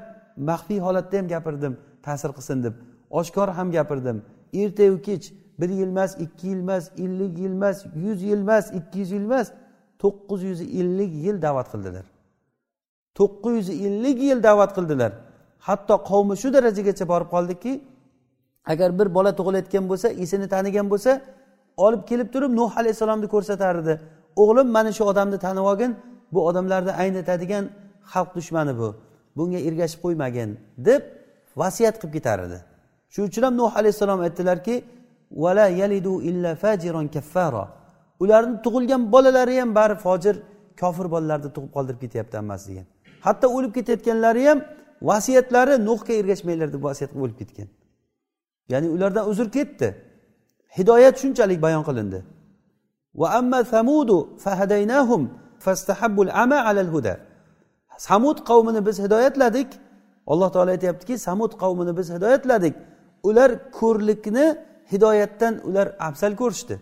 [0.49, 1.73] maxfiy holatda ham gapirdim
[2.05, 2.73] ta'sir qilsin deb.
[3.19, 4.17] Oshkor ham gapirdim.
[4.61, 5.25] Ertayu kech
[5.59, 9.25] bir yil emas ikki yil emas ellik yil emas yuz yil emas ikki yuz yil
[9.29, 9.47] emas
[10.01, 12.05] to'qqiz yuz ellik yil da'vat qildilar.
[13.17, 15.11] To'qqiz yuz ellik yil da'vat qildilar.
[15.67, 17.71] Hatto qavmi shu darajagacha borib qoldiki
[18.65, 21.21] agar bir bola tug'ilayotgan bo'lsa esini tanigan bo'lsa
[21.77, 23.93] olib kelib turib nuh alayhissalomni ko'rsatardi
[24.41, 25.91] o'g'lim mana shu odamni tanib olgin
[26.33, 27.69] bu odamlarni aynitadigan
[28.13, 28.89] xalq dushmani bu.
[29.37, 31.01] Bunga ergashib qo'ymagin deb
[31.61, 32.57] vasiyat qilib ketar edi.
[33.13, 34.75] Shuning uchun ham nuh alayhissalom aytdilarki
[35.43, 37.65] vala yalidu illa fajiron kaffaro
[38.23, 40.35] ularni tug'ilgan bolalari ham bari fojir
[40.81, 42.85] kofir bolalarni tug'ib qoldirib ketyapti hammasi degan.
[43.25, 44.59] Hatto o'lib ketayotganlari ham
[45.09, 47.67] vasiyatlari nuhga ergashmanglar deb vasiyat qilib o'lib ketgan.
[48.69, 49.87] Ya'ni ulardan uzr ketdi.
[50.77, 52.19] Hidoyat shunchalik bayon qilindi.
[53.15, 55.21] Va amma samudu fahadaynahum
[55.65, 57.13] fastahabbul ama alal huda
[57.97, 59.69] samud qavmini biz hidoyatladik.
[60.31, 62.75] Alloh taolo aytyaptiki samud qavmini biz hidoyatladik.
[63.23, 64.45] Ular ko'rlikni
[64.91, 66.75] hidoyatdan ular afzal ko'rishdi.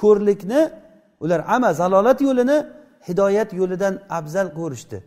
[0.00, 0.60] Ko'rlikni
[1.20, 2.58] ular ama zalolat yo'lini
[3.08, 4.98] hidoyat yo'lidan afzal ko'rishdi.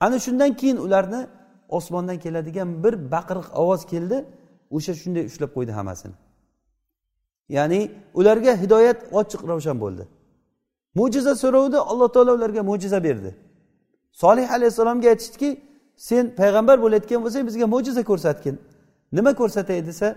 [0.00, 1.20] Ana shundan keyin ularni
[1.78, 4.16] osmondan keladigan bir baqiriq ovoz keldi
[4.76, 6.16] o'sha shunday ushlab qo'ydi hammasini.
[7.56, 7.80] Ya'ni
[8.14, 10.04] ularga hidoyat ochiq ravshan bo'ldi.
[10.98, 13.30] Mo'jiza so'rovdi alloh taolo ularga mo'jiza berdi.
[14.12, 15.50] Solih alayhissalomga aytishdiki
[15.96, 18.56] sen payg'ambar bo'layotgan bo'lsang bizga mo'jiza ko'rsatgin.
[19.12, 19.86] Nima ko'rsatay?
[19.86, 20.08] desa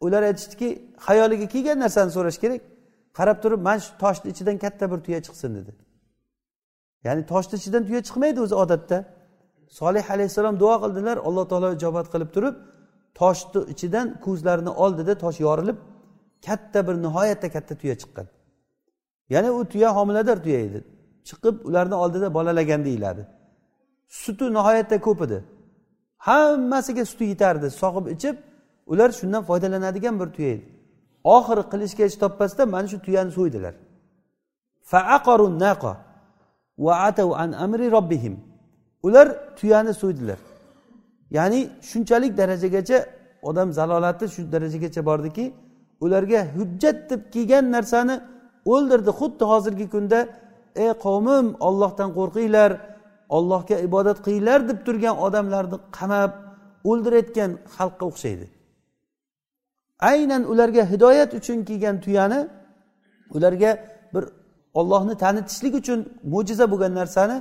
[0.00, 0.68] ular aytishdiki
[1.06, 2.60] xayoliga kelgan narsani so'rash kerak.
[3.18, 5.72] Qarab turib mana shu toshni ichidan katta bir tuya chiqsin dedi.
[7.06, 8.98] Ya'ni toshni ichidan tuya chiqmaydi o'zi odatda.
[9.78, 11.16] Solih alayhissalom duo qildilar.
[11.28, 12.54] Alloh taolo ijobat qilib turib
[13.20, 15.78] toshni ichidan ko'zlarini oldida tosh yorilib
[16.46, 18.26] katta bir nihoyatda katta tuya chiqqan.
[19.34, 20.78] Ya'ni u tuya homilador tuya edi.
[21.28, 23.22] Chiqib ularni oldida bolalagan deyiladi.
[24.08, 25.38] Suti nihoyatda ko'p edi.
[26.26, 27.66] Hammasiga suti yetardi.
[27.82, 28.36] Sog'ib ichib
[28.92, 30.64] ular shundan foydalanadigan bir tuya edi.
[31.36, 33.74] Oxiri qilishga ish topmasdan mana shu tuyani so'ydilar.
[39.06, 39.26] Ular
[39.58, 40.38] tuyani so'ydilar.
[41.30, 42.98] Ya'ni shunchalik darajagacha
[43.42, 45.44] odam zalolati shu darajagacha bordiki
[46.04, 48.16] ularga hujjat deb kelgan narsani
[48.72, 49.10] o'ldirdi.
[49.20, 50.18] Xuddi hozirgi kunda
[50.82, 52.70] ey qavmim ollohdan qo'rqinglar
[53.36, 56.32] ollohga ibodat qilinglar deb turgan odamlarni qamab
[56.90, 58.46] o'ldirayotgan xalqqa o'xshaydi.
[60.10, 62.40] Aynan ularga hidoyat uchun kelgan tuyani
[63.36, 63.70] ularga
[64.14, 64.24] bir
[64.80, 65.98] ollohni tanitishlik uchun
[66.32, 67.36] mo'jiza bo'lgan narsani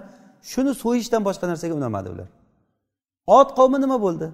[0.51, 2.27] shuni so'yishdan boshqa narsaga unamadi ular.
[3.37, 4.27] Ot qavmi nima bo'ldi?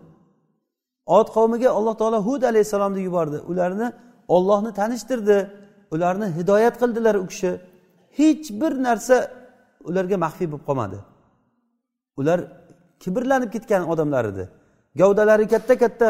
[1.18, 3.38] Ot qavmiga alloh taolo hud alayhissalomni yubordi.
[3.52, 3.88] Ularni
[4.36, 5.38] ollohni tanishtirdi.
[5.94, 7.52] Ularni hidoyat qildilar u kishi.
[8.18, 9.16] Hech bir narsa
[9.90, 10.98] ularga maxfiy bo'lib qolmadi.
[12.20, 12.40] Ular
[13.04, 14.44] kibrlanib ketgan odamlar edi.
[15.00, 16.08] Gavdalari katta katta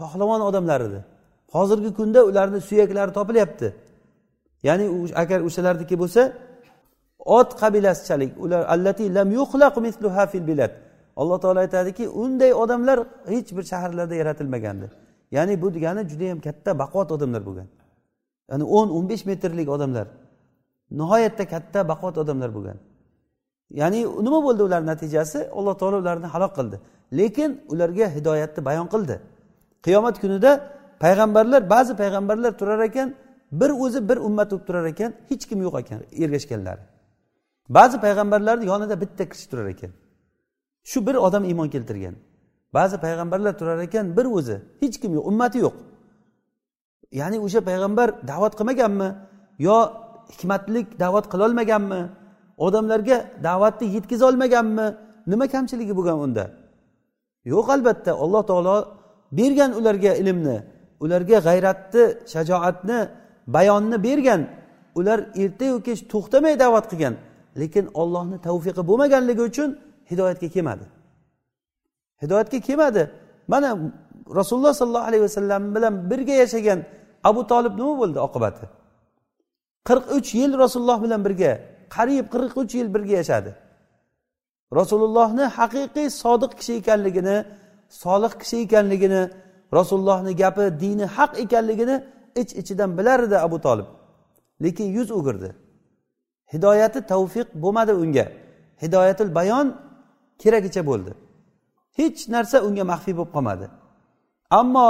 [0.00, 1.00] pahlavon odamlar edi.
[1.54, 3.68] Hozirgi kunda ularni suyaklari topilyapti.
[4.68, 4.86] Ya'ni
[5.22, 6.22] agar o'shalarniki bo'lsa
[7.24, 9.28] ot qabilasichalik ular allati lam
[9.82, 10.72] misluha fil bilad.
[11.16, 14.90] Alloh taolo aytadiki unday odamlar hech bir shaharlarda yaratilmagandi.
[15.30, 17.68] Ya'ni bu degani judayam katta baquvvat odamlar bo'lgan.
[18.50, 20.06] Ya'ni o'n o'n besh metrlik odamlar.
[20.90, 22.78] Nihoyatda katta baquvvat odamlar bo'lgan.
[23.80, 25.38] Ya'ni nima bo'ldi ularni natijasi?
[25.58, 26.76] Alloh taolo ularni halok qildi.
[27.18, 29.16] Lekin ularga hidoyatni bayon qildi.
[29.86, 30.50] Qiyomat kunida
[31.04, 33.08] payg'ambarlar ba'zi payg'ambarlar turar ekan
[33.60, 36.82] bir o'zi bir ummat bo'lib turar ekan hech kim yo'q ekan ergashganlari.
[37.76, 39.92] Ba'zi payg'ambarlarni yonida bitta kishi turar ekan.
[40.90, 42.14] Shu bir odam iymon keltirgan.
[42.76, 44.56] Ba'zi payg'ambarlar turar ekan bir o'zi.
[44.80, 45.74] Hech kim yo'q ummati yo'q.
[47.20, 49.08] Ya'ni o'sha payg'ambar da'vat qilmaganmi?
[49.66, 49.76] Yo
[50.32, 52.00] hikmatlik da'vat qilolmaganmi
[52.66, 54.86] odamlarga da'vatni yetkazolmaganmi
[55.30, 56.44] nima kamchiligi bo'lgan unda?
[57.52, 58.10] Yo'q albatta.
[58.24, 58.76] Alloh taolo
[59.38, 60.56] bergan ularga ilmni
[61.04, 62.98] ularga g'ayratni shajoatni
[63.54, 64.40] bayonni bergan.
[64.98, 67.14] Ular ertayu kech to'xtamay da'vat qilgan.
[67.60, 69.78] Lekin ollohni tavfiqi bo'lmaganligi uchun
[70.10, 70.84] hidoyatga kelmadi.
[72.22, 73.10] Hidoyatga kelmadi.
[73.48, 73.78] Mana
[74.38, 76.78] rasululloh sollallohu alayhi vasallam bilan birga yashagan
[77.24, 78.66] abu tolib nima bo'ldi oqibati?
[79.88, 81.52] qirq uch yil rasululloh bilan birga
[81.96, 83.50] qariyb qirq uch yil birga yashadi.
[84.78, 87.36] Rasulullohni haqiqiy sodiq kishi ekanligini
[88.02, 89.22] solih kishi ekanligini
[89.78, 91.96] rasulullohni gapi dini haq ekanligini
[92.40, 93.88] ich ichidan bilar edi abu tolib
[94.64, 95.50] lekin yuz o'girdi.
[96.52, 98.26] Hidoyati tavfiq bo'lmadi unga.
[98.82, 99.66] Hidoyatil bayon
[100.42, 101.12] keragicha bo'ldi.
[101.98, 103.66] Hech narsa unga maxfiy bo'lib qolmadi.
[104.60, 104.86] Ammo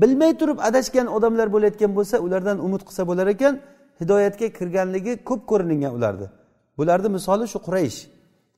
[0.00, 3.54] bilmay turib adashgan odamlar bo'layotgan bo'lsa ulardan umid qilsa bo'lar ekan
[4.00, 6.26] hidoyatga kirganligi ko'p ko'ringan ularni
[6.78, 7.98] bularni misoli shu quraysh.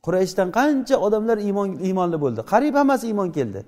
[0.07, 2.41] Qurayshdan qancha odamlar iymon iymonli bo'ldi.
[2.53, 3.61] Qariyb hammasi iymon keldi.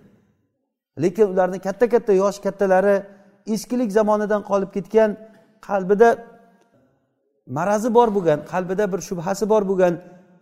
[1.03, 2.97] Lekin ularni katta katta yosh kattalari
[3.55, 5.11] eskilik zamonidan qolib ketgan
[5.69, 6.09] qalbida
[7.57, 9.95] marazi bor bo'lgan qalbida bir shubhasi bor bo'lgan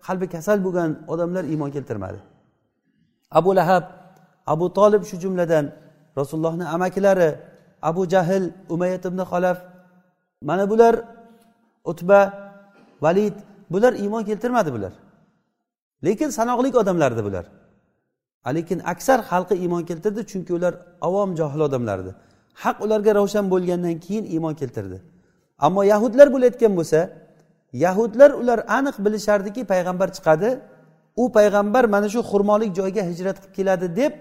[0.07, 2.19] qalbi kasal bo'lgan odamlar iymon keltirmadi.
[3.39, 3.85] Abu lahab
[4.53, 5.65] abu tolib shu jumladan
[6.19, 7.31] rasulullohni amakilari
[7.91, 8.45] abu jahl
[8.75, 9.59] umayat ibn xalaf
[10.49, 10.95] mana bular
[11.91, 12.21] utba
[13.05, 13.37] valid
[13.73, 14.93] bular iymon keltirmadi bular.
[16.07, 17.45] Lekin sanoqli odamlar edi bular.
[18.57, 20.75] Lekin aksar xalqi iymon keltirdi chunki ular
[21.09, 22.13] avom johil odamlar edi
[22.63, 24.99] haq ularga ravshan bo'lgandan keyin iymon keltirdi.
[25.67, 27.01] Ammo yahudlar bo'layotgan bo'lsa
[27.85, 30.51] yahudlar ular aniq bilishardiki payg'ambar chiqadi.
[31.23, 34.13] U payg'ambar mana shu xurmolik joyga hijrat qilib keladi deb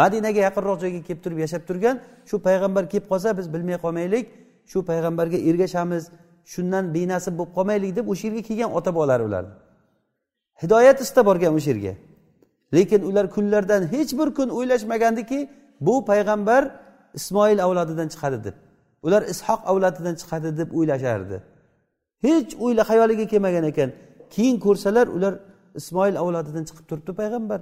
[0.00, 1.96] madinaga yaqinroq joyga kelib turib yashab turgan.
[2.28, 4.24] Shu payg'ambar kelib qolsa biz bilmay qolmaylik.
[4.70, 6.04] Shu payg'ambarga ergashamiz.
[6.52, 9.54] Shundan benasib bo'lib qolmaylik deb o'sha yerga kelgan ota bobolari ularni.
[10.62, 11.94] Hidoyat istab borgan o'sha yerga
[12.76, 15.38] lekin ular kunlardan hech bir kun o'ylashmagandiki
[15.86, 16.62] bu payg'ambar
[17.14, 18.56] ismoil avlodidan chiqadi deb.
[19.06, 21.36] Ular ishoq avlodidan chiqadi deb o'ylashardi.
[22.26, 23.90] Hech o'yla xayoliga kelmagan ekan.
[24.34, 25.34] Keyin ko'rsalar ular
[25.80, 27.60] ismoil avlodidan chiqib turibdi payg'ambar.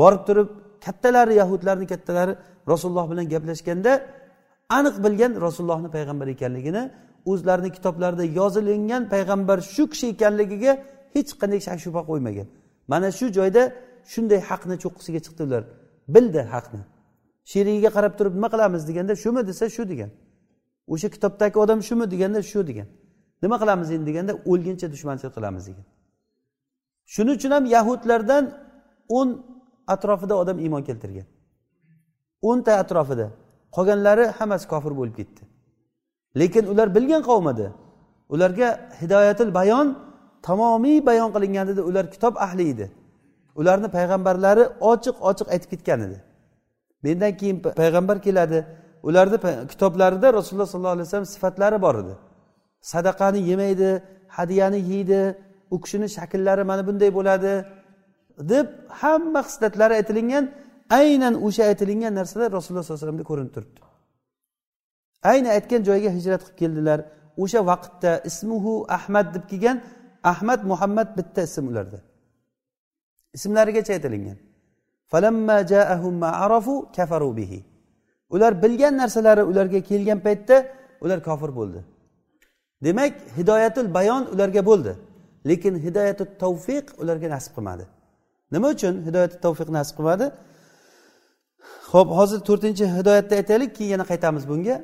[0.00, 0.48] Borib turib
[0.84, 2.34] kattalari yahudlarni kattalari
[2.72, 3.92] rasululloh bilan gaplashganda
[4.78, 6.82] aniq bilgan rasulullohni payg'ambar ekanligini
[7.30, 10.72] o'zlarini kitoblarida yozilingan payg'ambar shu kishi ekanligiga
[11.14, 12.46] hech qanday shak shubha qo'ymagan.
[12.92, 13.62] Mana shu joyda
[14.12, 15.62] shunday haqni cho'qqisiga chiqdi ular
[16.14, 16.82] bildi haqni.
[17.52, 20.10] Sherigiga qarab turib nima qilamiz deganda shumi desa shu degan.
[20.92, 22.88] O'sha kitobdagi odam shumi deganda shu degan.
[23.42, 25.86] Nima qilamiz endi deganda o'lguncha dushmanchilik qilamiz degan.
[27.14, 28.44] Shuning uchun ham yahudlardan
[29.18, 29.28] o'n
[29.94, 31.26] atrofida odam iymon keltirgan.
[32.48, 33.26] O'nta atrofida
[33.76, 35.42] qolganlari hammasi kofir bo'lib ketdi.
[36.40, 37.66] Lekin ular bilgan qavm edi
[38.34, 38.68] ularga
[39.00, 39.86] hidoyatil bayon
[40.42, 41.80] tamomiy bayon qilingan edi.
[41.80, 42.86] Ular kitob ahli edi.
[43.60, 46.18] Ularni payg'ambarlari ochiq ochiq aytib ketgan edi.
[47.04, 48.58] Mendan keyin payg'ambar keladi.
[49.08, 49.38] Ularni
[49.72, 52.14] kitoblarida rasululloh sollallohu alayhi vasallam sifatlari bor edi.
[52.92, 53.90] Sadaqani yemaydi
[54.36, 55.20] hadyani yeydi
[55.74, 57.52] u kishini shakllari mana bunday bo'ladi
[58.52, 58.66] deb
[59.00, 60.44] hamma hislatlari aytilingan
[61.00, 63.80] aynan o'sha aytilingan narsalar rasululloh sallallohu alayhi vasallamda ko'rinib turibdi.
[65.30, 66.98] Ayni aytgan joyiga hijrat qilib keldilar.
[67.42, 69.76] O'sha vaqtda ismuhu ahmad deb kelgan
[70.32, 71.98] ahmad muhammad bitta ism ularda.
[73.36, 74.38] Ismlarigacha aytilingan.
[78.30, 80.56] Ular bilgan narsalari ularga kelgan paytda
[81.00, 81.80] ular kofir bo'ldi.
[82.84, 84.92] Demak hidoyatul bayon ularga bo'ldi.
[85.48, 87.84] Lekin hidoyati tavfiq ularga nasib qilmadi.
[88.52, 90.26] Nima uchun hidoyati tavfiq nasib qilmadi?
[91.92, 94.76] Ho'p hozir to'rtinchi hidoyatni aytaylik keyin yana qaytamiz bunga.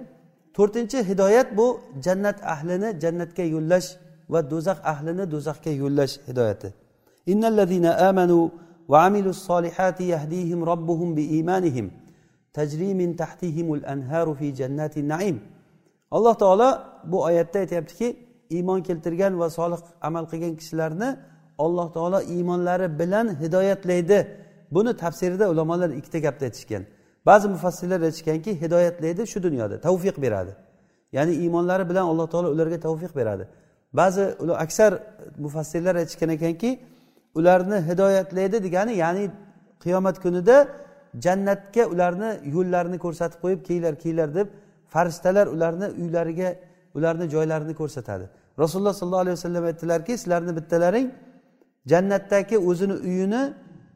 [0.56, 1.66] To'rtinchi hidoyat bu
[2.06, 3.88] jannat ahlini jannatga yo'llash
[4.32, 6.68] va do'zax ahlini do'zaxga yo'llash hidoyati.
[7.32, 8.38] Innallazina amanu
[8.90, 11.86] va amilus solihati yahdihim robbuhum biimanihim
[12.56, 15.36] tajri min tahtihimul anharu fi jannati naim.
[16.16, 16.68] Alloh taolo
[17.04, 18.08] bu oyatda aytyaptiki
[18.50, 21.08] iymon keltirgan va solih amal qilgan kishilarni
[21.64, 24.18] alloh taolo iymonlari bilan hidoyatlaydi.
[24.74, 26.82] Buni tafsirida ulamolar ikkita gapni aytishgan.
[27.26, 30.52] Ba'zi mufassirlar aytishganki hidoyatlaydi shu dunyoda tavfiq beradi.
[31.12, 33.44] Ya'ni iymonlari bilan alloh taolo ularga tavfiq beradi.
[33.92, 34.22] Ba'zi
[34.64, 34.92] aksar
[35.44, 36.70] mufassirlar aytishgan ekanki
[37.38, 39.24] ularni hidoyatlaydi degani ya'ni
[39.84, 40.56] qiyomat kunida
[41.24, 44.48] jannatga ularni yo'llarini ko'rsatib qo'yib kelinglar kelinglar deb
[44.94, 46.56] farishtalar ularni uylariga
[46.94, 48.24] ularni joylarini ko'rsatadi.
[48.58, 51.10] Rasululloh sollallohu alayhi vasallam aytdilarki sizlarni bittalaring
[51.86, 53.42] jannatdagi o'zini uyini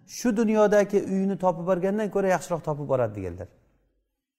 [0.07, 3.49] shu dunyodagi uyini topib borgandan ko'ra yaxshiroq topib boradi deganlar.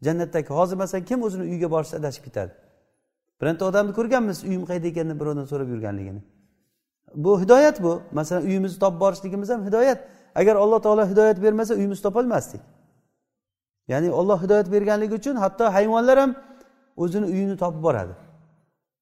[0.06, 2.52] Jannatdagi hozir masalan kim o'zini uyiga borsa adashib ketadi?
[3.42, 6.22] Bironta odamni ko'rganmiz uyim qayerda ekan deb birovdan so'rab yurganligini.
[7.16, 8.02] Bu hidoyat bu.
[8.12, 10.00] Masalan uyimizni topib borishligimiz ham hidoyat.
[10.40, 12.62] Agar alloh taolo hidoyat bermasa uyimizni topolmasdik.
[13.92, 16.32] Ya'ni olloh hidoyat berganligi uchun hatto hayvonlar ham
[17.04, 18.14] o'zini uyini topib boradi.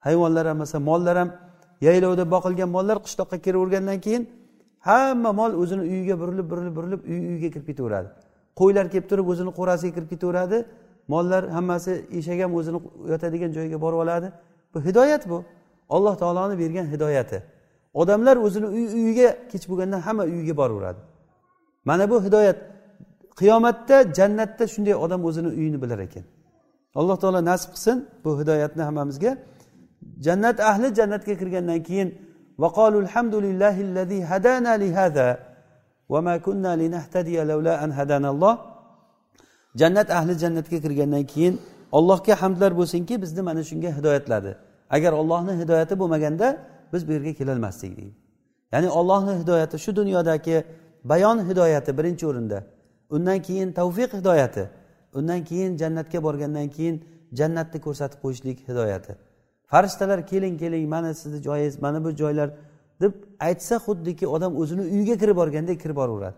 [0.05, 1.29] Hayvonlar ham masalan mollar ham
[1.88, 4.23] yaylovda boqilgan mollar qishloqqa kiravergandan keyin
[4.88, 8.09] hamma mol o'zini uyiga burilib burilib burilib uy uyiga kirib ketaveradi.
[8.59, 10.57] Qo'ylar kelib turib o'zini qo'rasiga kirib ketaveradi.
[11.13, 12.79] Mollar hammasi eshak ham o'zini
[13.11, 14.27] yotadigan joyiga borib oladi.
[14.73, 15.38] Bu hidoyat bu.
[15.95, 17.38] Alloh taoloni bergan hidoyati.
[18.01, 21.01] Odamlar o'zini uy uyiga kech bo'lganda hamma uyiga boraveradi.
[21.88, 22.59] mana bu hidoyat.
[23.39, 26.25] Qiyomatda jannatda shunday odam o'zini uyini bilar ekan.
[26.99, 29.31] Alloh taolo nasib qilsin bu hidoyatni hammamizga.
[30.25, 32.09] Jannat ahli jannatga kirgandan keyin
[39.79, 41.55] jannat ahli jannatga kirgandan keyin
[41.97, 44.51] allohga hamdlar bo'lsinki bizni mana shunga hidoyatladi.
[44.95, 46.47] Agar ollohni hidoyati bo'lmaganda
[46.93, 48.15] biz bu yerga kelolmasdik deydi.
[48.73, 50.57] Ya'ni ollohni hidoyati shu dunyodagi
[51.10, 52.64] bayon hidoyati birinchi o'rinda.
[53.10, 54.64] Undan keyin tavfiq hidoyati.
[55.18, 56.95] Undan keyin jannatga borgandan keyin
[57.39, 59.12] jannatni ko'rsatib qo'yishlik hidoyati.
[59.72, 62.49] Farishtalar keling keling mana sizni joyingiz mana bu joylar
[63.01, 66.38] deb aytsa xuddiki odam o'zini uyiga kirib borgandek kirib boraveradi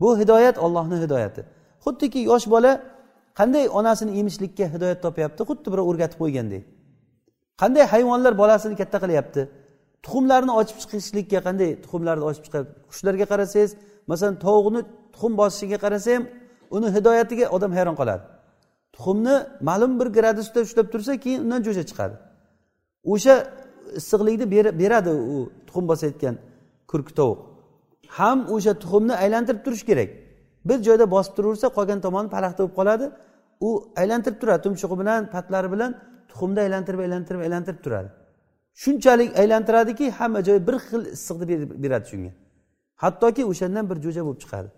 [0.00, 1.40] bu hidoyat ollohni hidoyati.
[1.84, 2.72] Xuddiki yosh bola
[3.38, 6.62] qanday onasini emishlikka hidoyat topyapti xuddi birov o'rgatib qo'ygandek.
[7.60, 9.40] Qanday hayvonlar bolasini katta qilyapti?
[10.04, 13.70] Tuxumlarni ochib chiqishlikka qanday tuxumlarni ochib chiqadi qushlarga qarasangiz
[14.10, 14.80] masalan tovuqni
[15.12, 16.24] tuxum bosishiga qarasa ham
[16.76, 18.22] uni hidoyatiga odam hayron qoladi.
[18.94, 19.36] Tuxumni
[19.68, 22.14] ma'lum bir gradusda ushlab tursa keyin undan jo'ja chiqadi.
[23.12, 23.34] O'sha
[24.00, 24.46] issiqlikni
[24.82, 25.36] beradi u
[25.66, 26.34] tuxum bosayotgan
[26.90, 27.38] kurk tovuq.
[28.18, 30.10] Ham o'sha tuxumni aylantirib turish kerak.
[30.68, 33.06] Bir joyda bosib turaversa qolgan tomoni palaxta bo'lib qoladi.
[33.68, 33.70] U
[34.00, 35.90] aylantirib turadi tumshug'i bilan patlari bilan
[36.30, 38.08] tuxumni aylantirib aylantirib aylantirib turadi.
[38.82, 41.44] Shunchalik aylantiradiki hamma joyi bir xil issiqni
[41.84, 42.32] beradi shunga.
[43.02, 44.68] Hattoki o'shandan bir jo'ja bo'lib chiqadi.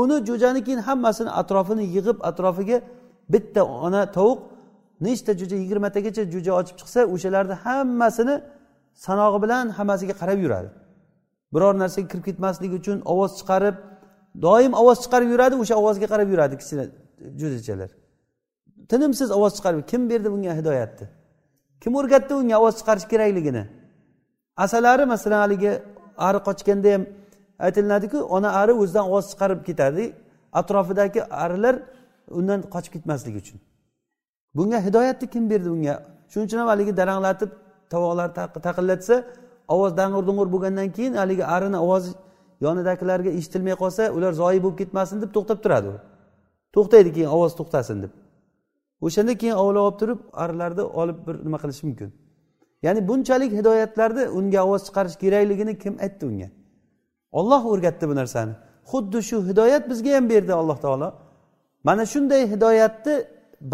[0.00, 2.78] Uni jo'jani keyin hammasini atrofini yig'ib atrofiga
[3.32, 4.38] bitta ona tovuq
[5.06, 8.34] nechta jo'ja yigirmatagacha jo'ja ochib chiqsa o'shalarni hammasini
[9.06, 10.68] sanog'i bilan hammasiga qarab yuradi.
[11.54, 13.76] Biror narsaga kirib ketmasligi uchun ovoz chiqarib
[14.46, 16.84] doim ovoz chiqarib yuradi o'sha ovozga qarab yuradi kichkina
[17.40, 17.90] jo'jachalar
[18.90, 21.06] tinimsiz ovoz chiqarib kim berdi bunga hidoyatni?
[21.82, 23.64] Kim o'rgatdi unga ovoz chiqarish kerakligini?
[24.64, 25.72] Asalari masalan haligi
[26.28, 27.02] ari qochganda ham
[27.64, 30.04] aytilinadiki ona ari o'zidan ovoz chiqarib ketadi.
[30.60, 31.76] Atrofidagi arilar
[32.38, 33.58] undan qochib ketmasligi uchun.
[34.56, 35.94] Bunga hidoyatni kim berdi unga
[36.30, 37.50] shuning uchun ham haligi daranglatib
[37.92, 38.28] tovoqlar
[38.66, 39.14] taqillatsa
[39.74, 42.10] ovoz dang'ir dung'ur bo'lgandan keyin haligi arini ovozi
[42.64, 45.96] yonidagilarga eshitilmay qolsa ular zoyi bo'lib ketmasin deb to'xtab turadi u.
[46.74, 48.12] To'xtaydi keyin ovoz to'xtasin deb.
[49.06, 52.10] O'shanda keyin ovlab olib turib arilarni olib bir nima qilish mumkin.
[52.86, 56.48] Ya'ni bunchalik hidoyatlarni unga ovoz chiqarish kerakligini kim aytdi unga?
[57.38, 58.52] Olloh o'rgatdi bu narsani.
[58.90, 61.08] Xuddi shu hidoyat bizga ham berdi alloh taolo.
[61.84, 63.14] Mana shunday hidoyatni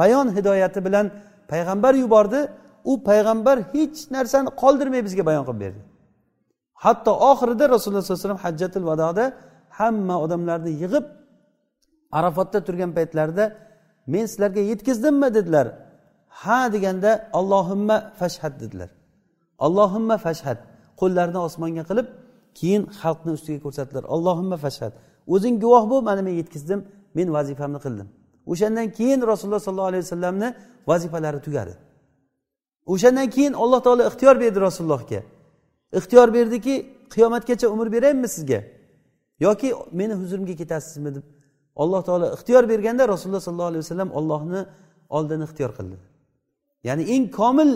[0.00, 1.06] bayon hidoyati bilan
[1.52, 2.40] payg'ambar yubordi.
[2.90, 5.80] U payg'ambar hech narsani qoldirmay bizga bayon qilib berdi.
[6.84, 9.24] Hatto oxirida rasululloh sollallohu alayhi vasallam hajjatul vadoda
[9.78, 11.04] hamma odamlarni yig'ib
[12.18, 13.44] arafotda turgan paytlarida
[14.12, 15.28] men sizlarga yetkazdimmi?
[15.36, 15.66] dedilar.
[16.42, 18.90] Ha deganda allohimma fashhad dedilar.
[19.66, 20.58] Allohimma fashhad
[21.00, 22.06] qo'llarini osmonga qilib
[22.58, 24.04] keyin xalqni ustiga ko'rsatdilar.
[24.14, 24.92] Allohimma fashhad.
[25.34, 26.80] O'zing guvoh bo'l mana men yetkazdim
[27.16, 28.08] men vazifamni qildim.
[28.52, 30.48] O'shandan keyin rasululloh sollallohu alayhi vasallamni
[30.90, 31.74] vazifalari tugadi.
[32.92, 35.20] O'shandan keyin alloh taolo ixtiyor berdi rasulullohga.
[35.98, 36.74] Ixtiyor berdiki
[37.14, 38.60] qiyomatgacha umr beraymi sizga?
[39.46, 41.24] Yoki meni huzurimga ketasizmi deb
[41.82, 44.60] alloh taolo ixtiyor berganda rasululloh sollallohu alayhi vasallam ollohni
[45.16, 45.96] oldini ixtiyor qildi.
[46.86, 47.70] Ya'ni eng komil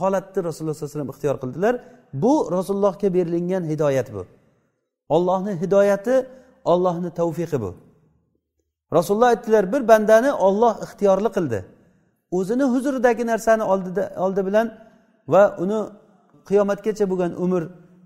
[0.00, 1.74] holatni rasululloh sallallohu alayhi vasallam ixtiyor qildilar.
[2.22, 4.22] Bu rasulullohga berilingan hidoyat bu.
[5.08, 6.26] Ollohni hidoyati
[6.64, 7.74] ollohni tavfiqi bu.
[8.92, 11.58] Rasululloh aytdilar bir bandani olloh ixtiyorli qildi.
[12.30, 14.66] O'zini huzuridagi narsani oldida oldi bilan
[15.32, 15.80] va uni
[16.48, 17.62] qiyomatgacha bo'lgan umr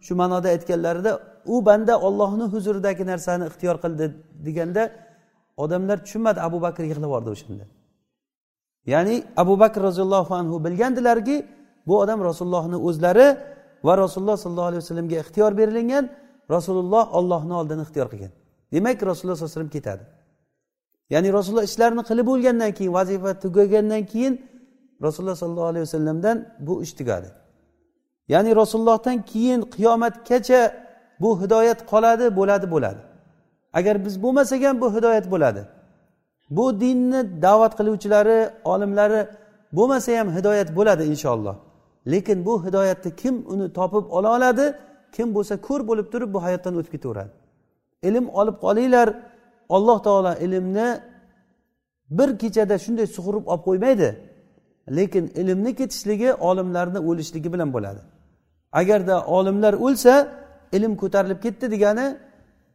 [0.07, 1.13] shu ma'noda aytganlarida
[1.55, 4.05] u banda ollohni huzuridagi narsani ixtiyor qildi
[4.47, 4.83] deganda
[5.57, 7.65] odamlar tushunmadi abu bakr yig'lab yubordi o'shanda.
[8.93, 11.37] Ya'ni abu bakr roziyallohu anhu bilgandilarki
[11.89, 13.27] bu odam rasulullohni o'zlari
[13.87, 16.05] va rasululloh sollallohu alayhi vasallamga ixtiyor berilingan
[16.55, 18.33] rasululloh ollohni oldini ixtiyor qilgan.
[18.73, 20.05] Demak rasululloh sallallohu alayhi vasallam ketadi.
[21.15, 24.33] Ya'ni rasululloh ishlarini qilib bo'lgandan keyin vazifa tugagandan keyin
[25.07, 27.29] rasululloh sollallohu alayhi vasallamdan bu ish tugadi.
[28.33, 30.61] Ya'ni rasulullohdan keyin qiyomatgacha
[31.23, 33.01] bu hidoyat qoladi bo'ladi bo'ladi.
[33.79, 35.63] Agar biz bo'lmasak ham bu hidoyat bo'ladi.
[36.57, 38.39] Bu dinni da'vat qiluvchilari
[38.73, 39.21] olimlari
[39.73, 41.57] bo'lmasa ham hidoyat bo'ladi inshaalloh.
[42.13, 44.67] Lekin bu hidoyatni kim uni topib ola oladi?
[45.17, 47.33] Kim bo'lsa ko'r bo'lib turib bu hayotdan o'tib ketaveradi.
[48.09, 49.09] Ilm olib qolinglar.
[49.77, 50.89] Alloh taolo ilmni
[52.19, 54.09] bir kechada shunday sug'urib olib qo'ymaydi.
[54.97, 58.01] Lekin ilmni ketishligi olimlarni o'lishligi bilan bo'ladi.
[58.81, 60.15] Agarda olimlar o'lsa
[60.77, 62.07] ilm ko'tarilib ketdi degani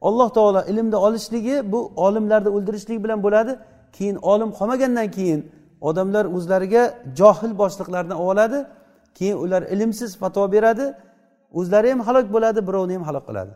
[0.07, 3.53] alloh taolo ilmni olishligi bu olimlarni o'ldirishlik bilan bo'ladi.
[3.95, 5.41] Keyin olim qolmagandan keyin
[5.89, 6.83] odamlar o'zlariga
[7.19, 8.59] johil boshliqlarni oladi.
[9.17, 10.85] Keyin ular ilmsiz fatvo beradi.
[11.59, 13.53] O'zlari ham halok bo'ladi birovni ham halok qiladi.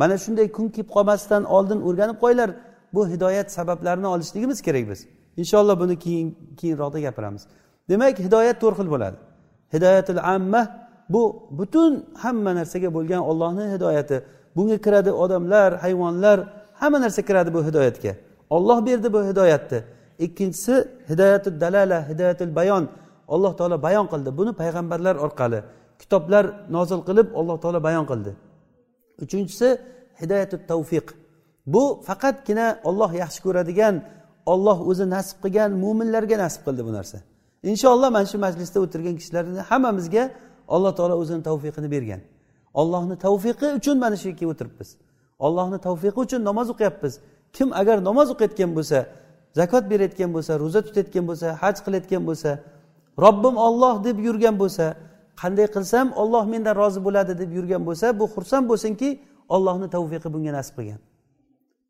[0.00, 2.50] Mana shunday kun kelib qolmasdan oldin o'rganib qo'yinglar.
[2.94, 5.00] Bu hidoyat sabablarini olishligimiz kerak biz.
[5.36, 6.28] Inshaalloh buni keyin
[6.60, 7.42] keyinroqda gapiramiz.
[7.88, 9.16] Demak hidoyat to'rt xil bo'ladi.
[9.74, 10.62] Hidoyatul amma
[11.14, 11.22] bu
[11.58, 11.92] butun
[12.22, 14.16] hamma narsaga bo'lgan ollohni hidoyati.
[14.56, 16.38] Bunga kiradi odamlar hayvonlar
[16.80, 18.12] hamma narsa kiradi bu hidoyatga.
[18.50, 19.80] Olloh berdi bu hidoyatni.
[20.18, 20.74] Ikkinchisi
[21.10, 22.84] hidoyatul dalala hidoyatul bayon.
[23.34, 24.30] Alloh taolo bayon qildi.
[24.38, 25.60] Buni payg'ambarlar orqali
[26.00, 26.44] kitoblar
[26.76, 28.32] nozil qilib alloh taolo bayon qildi.
[29.24, 29.68] Uchinchisi
[30.20, 31.06] hidoyatu tavfiq
[31.74, 33.94] bu faqatgina olloh yaxshi ko'radigan
[34.52, 37.18] olloh o'zi nasib qilgan mo'minlarga nasib qildi bu narsa.
[37.70, 40.24] Inshaalloh mana shu majlisda o'tirgan kishilarni hammamizga
[40.74, 42.20] alloh taolo o'zini tavfiqini bergan.
[42.80, 44.88] Ollohni tavfiqi uchun mana shu yerga o'tiribmiz.
[45.46, 47.12] Ollohni tavfiqi uchun namoz o'qiyapmiz.
[47.56, 48.98] Kim agar namoz o'qiyotgan bo'lsa
[49.58, 52.50] zakot berayotgan bo'lsa ro'za tutayotgan bo'lsa haj qilayotgan bo'lsa
[53.25, 54.85] robbim olloh deb yurgan bo'lsa
[55.41, 59.09] qanday qilsam olloh mendan rozi bo'ladi deb yurgan bo'lsa bu xursand bo'lsinki
[59.55, 60.99] ollohni tavfiqi bunga nasib qilgan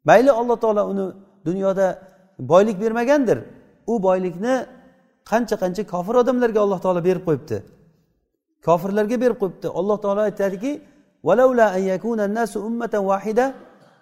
[0.10, 1.06] mayli alloh taolo uni
[1.48, 1.88] dunyoda
[2.52, 3.38] boylik bermagandir
[3.92, 4.56] u boylikni
[5.32, 7.58] qancha qancha kofir odamlarga alloh taolo berib qo'yibdi
[8.68, 10.72] kofirlarga berib qo'yibdi alloh taolo aytadiki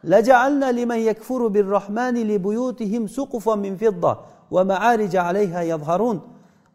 [0.04, 4.18] لجعلنا لمن يكفر بالرحمن لبيوتهم سقفا من فضة
[4.52, 6.22] ومعارج عليها يظهرون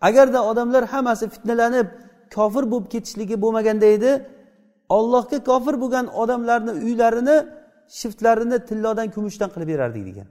[0.01, 1.87] agarda odamlar hammasi fitnalanib
[2.35, 4.11] kofir bo'lib ketishligi bo'lmaganda edi
[4.89, 7.37] ollohga kofir bo'lgan odamlarni uylarini
[7.99, 10.27] shiftlarini tillodan kumushdan qilib berardik degan.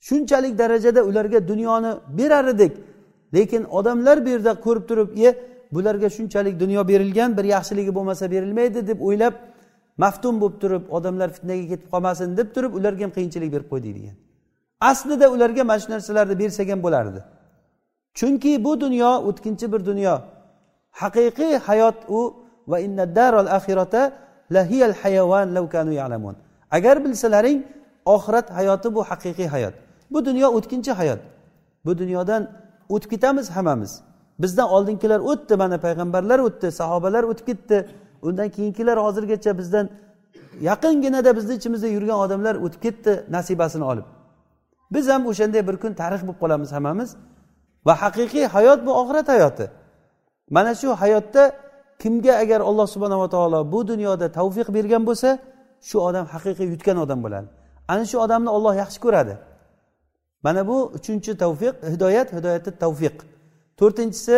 [0.00, 2.72] Shunchalik darajada ularga dunyoni berar edik
[3.34, 5.28] lekin odamlar bu yerda ko'rib turib e
[5.72, 9.34] bularga shunchalik dunyo berilgan bir yaxshiligi bo'lmasa berilmaydi deb o'ylab
[10.02, 14.16] maftun bo'lib turib odamlar fitnaga ketib qolmasin deb turib ularga ham qiyinchilik berib qo'ydik degan.
[14.90, 17.20] Aslida ularga mana shu narsalarni bersak ham bo'lardi.
[18.18, 20.14] Chunki bu dunyo o'tkinchi bir dunyo.
[21.00, 22.20] Haqiqiy hayot u
[22.66, 22.78] va
[26.70, 27.62] agar bilsalaring
[28.04, 29.74] oxirat hayoti bu haqiqiy hayot.
[30.10, 31.20] Bu dunyo o'tkinchi hayot.
[31.84, 32.42] Bu dunyodan
[32.88, 34.02] o'tib ketamiz hammamiz.
[34.38, 37.88] Bizdan oldingilar o'tdi mana payg'ambarlar o'tdi sahobalar o'tib ketdi.
[38.22, 39.88] Undan keyingilar hozirgacha bizdan
[40.60, 44.06] yaqinginada bizni ichimizda yurgan odamlar o'tib ketdi nasibasini olib.
[44.94, 47.10] Biz ham o'shanday bir kun tarix bo'lib qolamiz hammamiz.
[47.86, 49.66] Va haqiqiy hayot bu oxirat hayoti.
[50.56, 51.42] Mana shu hayotda
[52.02, 55.30] kimga agar alloh subhanava taolo bu dunyoda tavfiq bergan bo'lsa
[55.88, 57.48] shu odam haqiqiy yutgan odam bo'ladi.
[57.92, 59.34] Ana shu odamni olloh yaxshi ko'radi.
[60.44, 63.16] Mana bu uchinchi tavfiq hidoyat hidoyatda tavfiq.
[63.80, 64.36] To'rtinchisi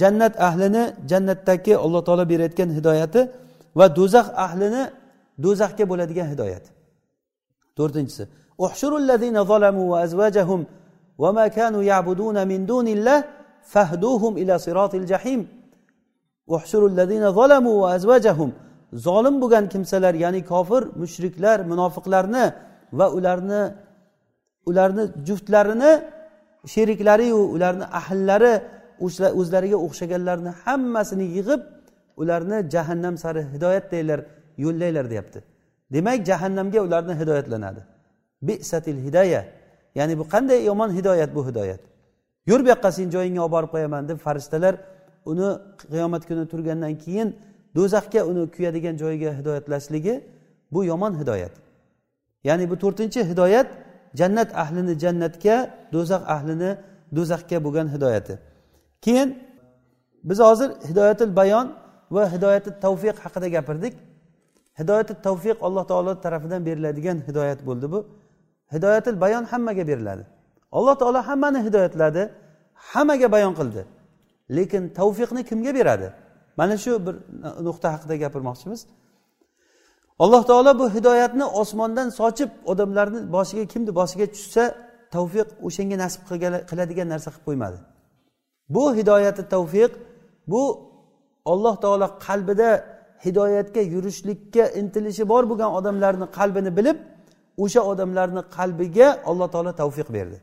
[0.00, 3.20] jannat ahlini jannatdagi alloh taolo berayotgan hidoyati
[3.78, 4.82] va do'zax ahlini
[5.44, 6.64] do'zaxga bo'ladigan hidoyat.
[7.78, 8.24] To'rtinchisi
[11.17, 13.23] وما كانوا يعبدون من دون الله
[13.73, 15.41] فاهدوهم إلى صراط الجحيم
[16.47, 18.51] واحشروا الذين ظلموا وأزواجهم
[18.93, 22.45] zolim bo'lgan kimsalar ya'ni kofir mushriklar munofiqlarni
[22.99, 23.61] va ularni
[24.69, 25.91] ularni juftlarini
[26.73, 28.53] sheriklariyu ularni ahllari
[29.39, 31.61] o'zlariga o'xshaganlarni hammasini yig'ib
[32.21, 34.19] ularni jahannam sari hidoyatlaylar
[34.63, 35.39] yo'llanglar deyapti
[35.93, 37.81] demak jahannamga ularni hidoyatlanadi
[38.47, 39.41] bisatil hidoya
[39.98, 41.80] ya'ni bu qanday yomon hidoyat bu hidoyat?
[42.50, 44.74] Yur bu yoqqa sen joyingga olib borib qo'yaman deb farishtalar
[45.30, 45.48] uni
[45.92, 47.28] qiyomat kuni turgandan keyin
[47.76, 50.14] do'zaxga uni kuyadigan joyiga hidoyatlashligi
[50.74, 51.54] bu yomon hidoyat.
[52.48, 53.68] Ya'ni bu to'rtinchi hidoyat
[54.20, 55.56] jannat ahlini jannatga
[55.94, 56.70] do'zax ahlini
[57.16, 58.34] do'zaxga bo'lgan hidoyati.
[59.04, 59.28] Keyin
[60.28, 61.66] biz hozir hidoyatil bayon
[62.10, 63.94] va hidoyati tavfiq haqida gapirdik.
[64.80, 67.98] Hidoyati tavfiq alloh taolo tarafidan beriladigan hidoyat bo'ldi bu.
[68.74, 70.24] Hidoyatil bayon hammaga beriladi.
[70.72, 72.22] Alloh taolo hammani hidoyatladi
[72.74, 73.82] hammaga bayon qildi.
[74.56, 76.08] Lekin tavfiqni kimga beradi?
[76.56, 77.14] Mana shu bir
[77.66, 78.80] nuqta haqida gapirmoqchimiz.
[80.18, 84.64] Alloh taolo bu hidoyatni osmondan sochib odamlarni boshiga kimni boshiga tushsa
[85.14, 86.22] tavfiq o'shanga nasib
[86.70, 87.78] qiladigan narsa qilib qo'ymadi.
[88.74, 89.92] Bu hidoyati tavfiq
[90.52, 90.62] bu
[91.52, 92.70] olloh taolo qalbida
[93.24, 96.98] hidoyatga yurishlikka intilishi bor bo'lgan odamlarni qalbini bilib
[97.62, 100.38] o'sha odamlarni qalbiga alloh taolo tavfiq berdi.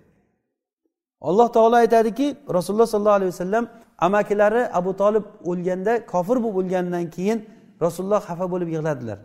[1.29, 3.65] Alloh taolo aytadiki rasululloh sollallohu alayhi vasallam
[4.07, 7.39] amakilari abu tolib o'lganda kofir bo'lib o'lgandan keyin
[7.85, 9.19] rasululloh xafa bo'lib yig'ladilar.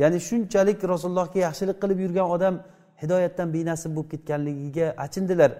[0.00, 2.54] Ya'ni shunchalik rasulullohga yaxshilik qilib yurgan odam
[3.02, 5.50] hidoyatdan benasib bo'lib ketganligiga achindilar.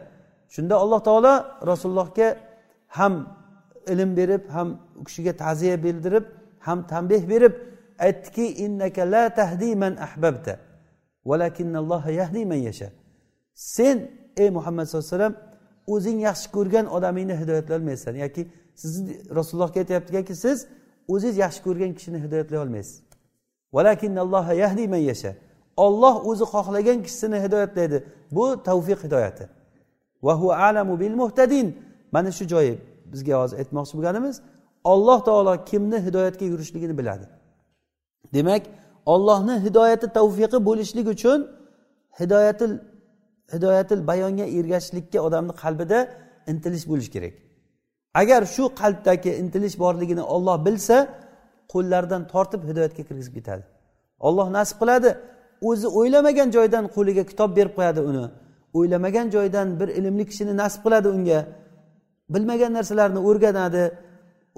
[0.55, 1.35] Shunda alloh taolo
[1.71, 2.29] rasulullohga
[2.99, 3.15] ham
[3.93, 4.69] ilm berib ham
[5.01, 6.25] u kishiga ta'ziya bildirib
[6.67, 7.55] ham tanbeh berib
[8.07, 10.55] aytdiki innaka la tahdi man ahbabta.
[13.55, 15.37] Sen ey muhammad sallallohu alayhi vasallam
[15.87, 18.15] o'zing yaxshi ko'rgan odamingni hidoyatlay olmaysan.
[18.25, 18.43] Yoki
[18.75, 20.59] sizni rasulullohga aytyaptiki siz
[21.09, 23.03] o'zingiz yaxshi ko'rgan kishini hidoyatlay olmaysiz.
[25.77, 28.05] Olloh o'zi xohlagan kishisini hidoyatlaydi.
[28.31, 29.49] Bu tavfiq hidoyati.
[30.69, 31.79] Alamu bil muhtadin.
[32.13, 32.79] Mana shu joyi
[33.13, 34.37] bizga hozir aytmoqchi bo'lganimiz
[34.85, 37.27] olloh taolo kimni hidoyatga yurishligini biladi.
[38.35, 38.63] Demak
[39.13, 41.39] ollohni hidoyati tavfiqi bo'lishlik uchun
[42.21, 42.73] hidoyatil
[43.55, 45.99] hidoyatil bayonga ergashishlikka odamni qalbida
[46.51, 47.35] intilish bo'lishi kerak.
[48.21, 50.97] Agar shu qalbdagi intilish borligini olloh bilsa
[51.73, 53.63] qo'llaridan tortib hidoyatga kirgizib ketadi.
[54.27, 55.11] Olloh nasib qiladi
[55.69, 58.25] o'zi o'ylamagan joydan qo'liga kitob berib qo'yadi uni
[58.79, 61.41] o'ylamagan joydan bir ilmli kishini nasib qiladi unga
[62.35, 63.85] bilmagan narsalarni o'rganadi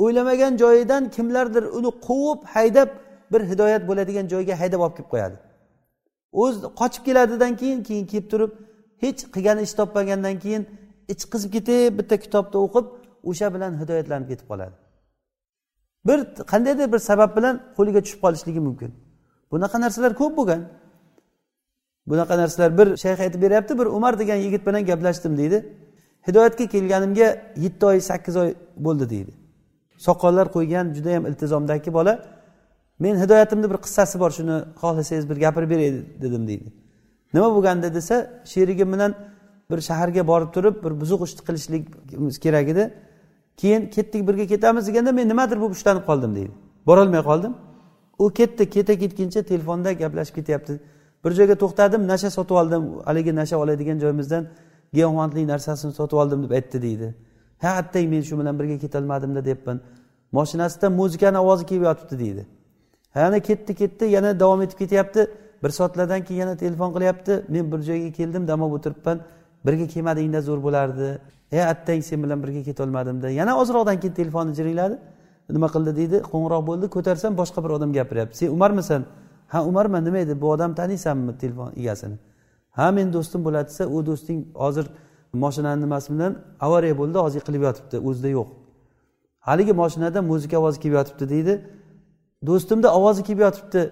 [0.02, 2.88] o'ylamagan joyidan kimlardir uni quvib haydab
[3.32, 5.36] bir hidoyat bo'ladigan joyga haydab olib kelib qo'yadi.
[6.42, 8.52] O'zi qochib keladidan keyin keyin kelib turib
[9.04, 10.62] hech qilgan ish topmagandan keyin
[11.12, 12.86] ich qizib ketib bitta kitobni o'qib
[13.30, 14.74] o'sha bilan hidoyatlanib ketib qoladi.
[16.08, 16.18] Bir
[16.52, 18.90] qandaydir bir sabab bilan qo'liga tushib qolishligi mumkin.
[19.52, 20.62] Bunaqa narsalar ko'p bo'lgan.
[22.10, 25.58] Bunaqa narsalar bir shayx aytib beryapti bir umar degan yigit bilan gaplashdim deydi.
[26.28, 27.28] Hidoyatga kelganimga
[27.64, 28.50] yetti oy sakkiz oy
[28.86, 29.32] bo'ldi deydi.
[30.06, 32.14] Soqollar qo'ygan judayam iltizomdagi bola.
[33.02, 35.90] Men hidoyatimni bir qissasi bor shuni xohlasangiz bir gapirib beray
[36.24, 36.68] dedim deydi.
[37.34, 38.16] Nima bo'lganda desa
[38.52, 39.12] sherigim bilan
[39.70, 42.84] bir shaharga borib turib bir buzuq ishni qilishligimiz kerak edi.
[43.60, 46.52] Keyin ketdik birga ketamiz deganda men nimadir bo'lib ushlanib qoldim deydi.
[46.88, 47.52] Borolmay qoldim.
[48.22, 50.72] U ketdi keta ketguncha telefonda gaplashib ketyapti.
[51.24, 52.82] Bir joyga to'xtadim nasha sotib oldim.
[53.08, 54.42] Haligi nasha oladigan joyimizdan
[54.96, 57.08] giyohvandlik narsasini sotib oldim deb aytdi deydi.
[57.62, 59.78] Ha attang men shu bilan birga ketolmadimda deyapman
[60.38, 62.42] moshinasida muzikani ovozi kelib yotibdi deydi.
[63.20, 65.26] Yana ketdi ketdi yana davom etib ketyapti.
[65.62, 67.44] Bir soatlardan keyin yana telefon qilyapti.
[67.48, 69.20] Men bir joyga keldim dam olib o'tiribman.
[69.66, 71.18] Birga kelmadingda zo'r bo'lardi.
[71.52, 74.96] E attang sen bilan birga ketolmadimda yana ozroqdan keyin telefonni jiringladi
[75.50, 76.16] nima qildi deydi.
[76.32, 76.86] Qo'ng'iroq bo'ldi.
[76.96, 78.36] Ko'tarsam boshqa bir odam gapiryapti.
[78.36, 79.02] Sen umarmisan?
[79.52, 80.40] Ha umarman nima edi?
[80.40, 82.16] Bu odam taniysanmi telefon egasini?
[82.78, 84.86] Ha meni do'stim bo'ladi desa u do'sting hozir
[85.42, 86.32] moshinani nimasi bilan
[86.66, 88.48] avariya bo'ldi hozir yiqilib yotibdi o'zida yo'q.
[89.48, 91.54] Haligi moshinada muzika ovozi kelib yotibdi deydi.
[92.46, 93.82] Do'stimni ovozi kelib yotibdi.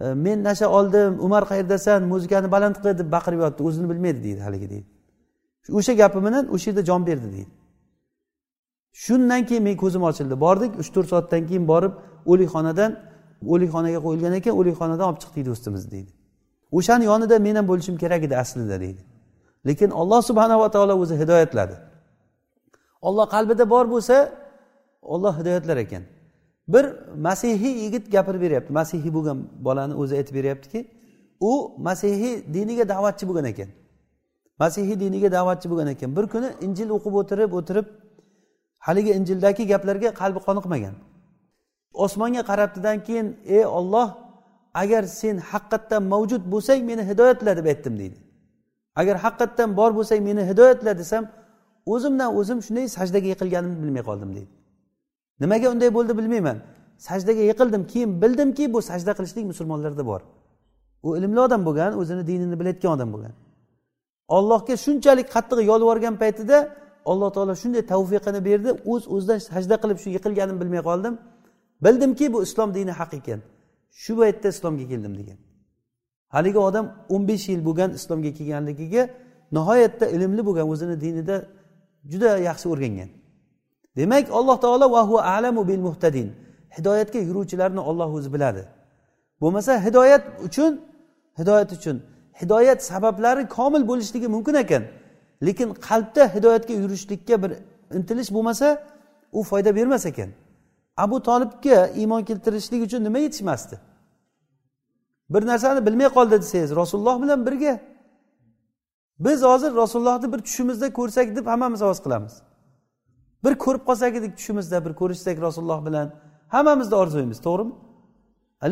[0.00, 3.62] E, men nasha oldim umar qayerdasan muzikani baland qil deb baqirib yotibdi.
[3.68, 4.86] O'zini bilmaydi deydi haligi deydi.
[5.78, 7.52] O'sha gapi bilan o'sha yerda jon berdi deydi.
[8.92, 10.34] Shundan keyin men ko'zim ochildi.
[10.44, 11.92] Bordik uch to'rt soatdan keyin borib
[12.32, 12.90] o'likxonadan
[13.52, 16.12] o'likxonaga qo'yilgan ekan o'likxonadan olib chiqdik do'stimizni deydi.
[16.78, 19.02] O'shani yonida men ham bo'lishim kerak edi aslida deydi.
[19.68, 21.74] Lekin olloh subhanava taolo o'zi hidoyatladi.
[23.08, 24.16] Olloh qalbida bor bo'lsa
[25.02, 26.02] olloh hidoyatlar ekan.
[26.68, 26.84] Bir
[27.16, 28.72] masihiy yigit gapirib beryapti.
[28.72, 30.80] Masihiy bo'lgan bolani o'zi aytib beryaptiki
[31.40, 33.68] u masihiy diniga da'vatchi bo'lgan ekan.
[34.58, 36.16] Masihiy diniga da'vatchi bo'lgan ekan.
[36.16, 37.86] Bir kuni injil o'qib o'tirib o'tirib
[38.86, 40.94] haligi injildagi gaplarga qalbi qoniqmagan.
[42.04, 44.08] Osmonga qarabdidan keyin ey olloh
[44.74, 48.18] agar sen haqiqatdan mavjud bo'lsang meni hidoyatla deb aytdim deydi.
[49.00, 51.24] Agar haqiqatdan bor bo'lsang meni hidoyatla desam
[51.92, 54.50] o'zimdan o'zim shunday sajdaga yiqilganimni bilmay qoldim deydi.
[55.40, 56.58] Nimaga unday bo'ldi bilmayman.
[56.98, 60.20] Sajdaga yiqildim keyin bildimki bu sajda qilishlik musulmonlarda bor.
[61.02, 63.32] U ilmli odam bo'lgan o'zini dinini bilayotgan odam bo'lgan.
[64.36, 66.56] Ollohga shunchalik qattiq yolvorgan paytida
[67.10, 71.14] alloh taolo shunday tavfiqini berdi o'z o'zidan sajda qilib shu yiqilganimni bilmay qoldim.
[71.84, 73.40] Bildimki bu islom dini haq ekan.
[74.02, 75.38] Shu paytda islomga keldim degan.
[76.34, 79.02] Haligi odam o'n besh yil bo'lgan islomga kelganligiga
[79.56, 81.36] nihoyatda ilmli bo'lgan o'zini dinida
[82.10, 83.10] juda yaxshi o'rgangan.
[83.96, 86.32] Demak alloh taolo vahu alamu bil muhtadin.
[86.78, 88.62] Hidoyatga yuruvchilarni olloh o'zi biladi.
[89.40, 90.80] Bo'lmasa hidoyat uchun
[91.38, 92.02] hidoyat uchun.
[92.40, 94.82] Hidoyat sabablari komil bo'lishligi mumkin ekan.
[95.46, 97.52] Lekin qalbda hidoyatga yurishlikka bir
[97.96, 98.68] intilish bo'lmasa
[99.32, 100.30] u foyda bermas ekan.
[100.96, 103.76] Abu tolibga iymon keltirishlik uchun nima yetishmasdi?
[105.30, 107.80] Bir narsani bilmay qoldi desangiz rasululloh bilan birga.
[109.20, 112.34] Biz hozir rasulullohni bir tushimizda ko'rsak deb hammamiz ovoz qilamiz.
[113.44, 116.06] Bir ko'rib qolsak edik tushimizda bir ko'rishsak rasululloh bilan.
[116.48, 117.72] Hammamizni orzuyimiz to'g'rimi?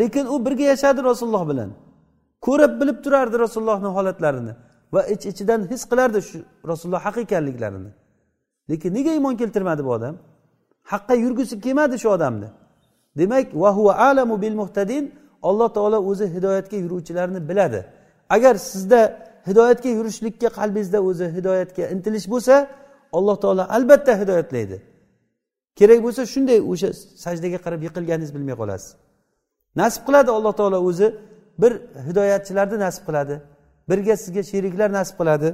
[0.01, 1.71] Lekin u birga yashadi rasululloh bilan.
[2.47, 4.53] Ko'rib bilib turardi rasulullohni holatlarini
[4.93, 6.39] va ich iç ichidan his qilardi shu
[6.71, 7.91] rasululloh haq ekanliklarini
[8.71, 10.15] lekin nega iymon keltirmadi bu odam?
[10.93, 12.49] Haqqa yurgisi kelmadi shu odamni.
[13.19, 13.71] Demak va
[14.11, 15.05] alamu bil muhtadin
[15.43, 17.81] alloh taolo o'zi hidoyatga yuruvchilarni biladi.
[18.29, 19.01] Agar sizda
[19.49, 22.55] hidoyatga yurishlikka qalbingizda o'zi hidoyatga intilish bo'lsa
[23.13, 24.77] alloh taolo albatta hidoyatlaydi.
[25.79, 26.89] Kerak bo'lsa shunday o'sha
[27.25, 28.91] sajdaga qarab yiqilganingizni bilmay qolasiz.
[29.81, 31.09] Nasib qiladi alloh taolo o'zi
[31.63, 31.73] bir
[32.09, 33.35] hidoyatchilarni nasib qiladi
[33.89, 35.49] birga sizga sheriklar nasib qiladi.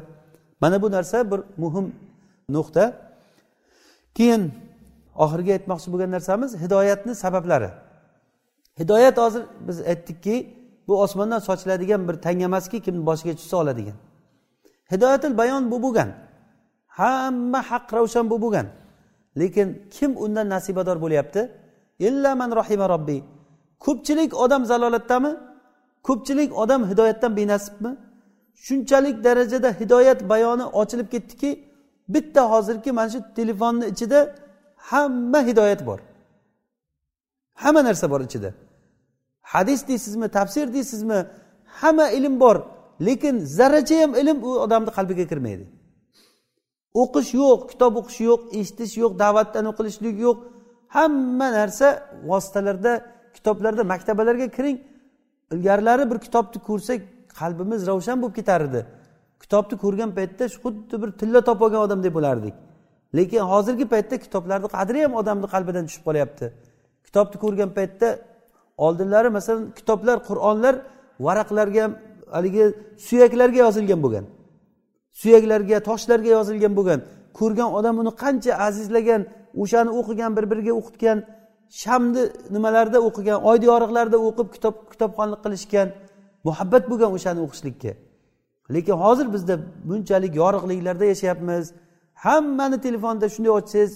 [0.62, 1.86] Mana bu narsa bir muhim
[2.56, 2.84] nuqta.
[4.16, 4.42] Keyin
[5.24, 7.70] oxirgi aytmoqchi bo'lgan narsamiz hidoyatni sabablari.
[8.80, 10.36] Hidoyat hozir biz aytdikki
[10.88, 13.96] bu osmondan sochiladigan bir tanga emaski kimni boshiga tushsa oladigan.
[14.92, 16.08] Hidoyatil bayon bu bo'lgan.
[16.98, 18.66] Hamma haq ravshan bo'lib bo'lgan
[19.40, 21.40] lekin kim undan nasibador bo'lyapti?
[22.08, 23.20] Illa man rohima robbiy
[23.84, 25.32] ko'pchilik odam zalolatdami?
[26.08, 27.92] Ko'pchilik odam hidoyatdan benasibmi?
[28.64, 31.50] Shunchalik darajada hidoyat bayoni ochilib ketdiki
[32.14, 34.18] bitta hozirgi mana shu telefonni ichida
[34.90, 36.00] hamma hidoyat bor.
[37.62, 38.50] Hamma narsa bor ichida.
[39.52, 41.26] Hadis deysizmi tafsir deysizmi
[41.80, 42.56] hamma ilm bor.
[43.06, 45.64] Lekin zarracha ham ilm u odamni qalbiga kirmaydi.
[47.02, 50.38] O'qish yo'q kitob o'qish yo'q eshitish yo'q da'vatdan o'qilishlik yo'q.
[50.96, 51.86] Hamma narsa
[52.30, 52.92] vositalarda
[53.36, 54.78] kitoblarda maktabalarga kiring.
[55.54, 57.00] Ilgarilari bir kitobni ko'rsak
[57.40, 58.80] qalbimiz ravshan bo'lib ketar edi.
[59.42, 62.54] Kitobni ko'rgan paytda xuddi bir tilla topib olgan odamdek bo'lardik.
[63.16, 66.46] Lekin hozirgi paytda kitoblarni qadri ham odamni qalbidan tushib qolyapti.
[67.06, 68.08] Kitobni ko'rgan paytda
[68.86, 70.74] oldinlari masalan kitoblar qur'onlar
[71.26, 71.84] varaqlarga
[72.36, 72.64] haligi
[73.06, 74.24] suyaklarga yozilgan bo'lgan.
[75.20, 77.00] Suyaklarga toshlarga yozilgan bo'lgan
[77.38, 79.20] ko'rgan odam uni qancha azizlagan
[79.62, 81.18] o'shani o'qigan bir biriga o'qitgan
[81.82, 82.22] shamni
[82.54, 85.88] nimalarda o'qigan oyni yoriqlarda o'qib kitob kitobxonlik qilishgan
[86.46, 87.92] muhabbat bo'lgan o'shani o'qishlikka.
[88.74, 89.54] Lekin hozir bizda
[89.88, 91.64] bunchalik yorug'liklarda yashayapmiz.
[92.24, 93.92] Hammani telefonda shunday ochsangiz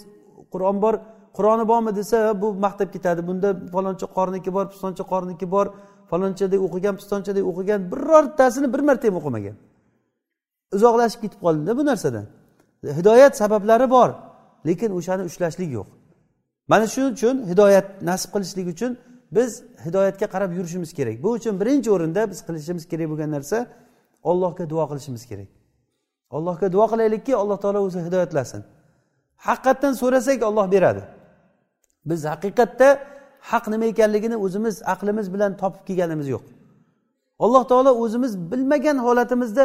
[0.53, 0.95] qur'on bor
[1.37, 5.67] qur'oni bormi desa bu maqtab ketadi bunda faloncha qorniki bor pistoncha qorniki bor
[6.11, 9.57] falonchadek o'qigan pistonchadek o'qigan birortasini bir marta ham o'qimagan.
[10.77, 12.27] Uzoqlashib ketib qoldida bu narsadan.
[12.99, 14.11] Hidoyat sabablari bor
[14.69, 15.89] lekin o'shani ushlashlik yo'q.
[16.73, 18.91] Mana shuning uchun hidoyat nasib qilishlik uchun
[19.37, 19.51] biz
[19.87, 21.17] hidoyatga qarab yurishimiz kerak.
[21.25, 23.59] Bu uchun birinchi o'rinda biz qilishimiz kerak bo'lgan narsa
[24.31, 25.49] ollohga duo qilishimiz kerak.
[26.37, 28.61] Allohga duo qilaylikki alloh taolo o'zi hidoyatlasin.
[29.47, 31.03] Haqiqatdan so'rasak olloh beradi.
[32.11, 32.89] Biz haqiqatda
[33.51, 36.45] haq nima ekanligini o'zimiz aqlimiz bilan topib kelganimiz yo'q.
[37.45, 39.65] Alloh taolo o'zimiz bilmagan holatimizda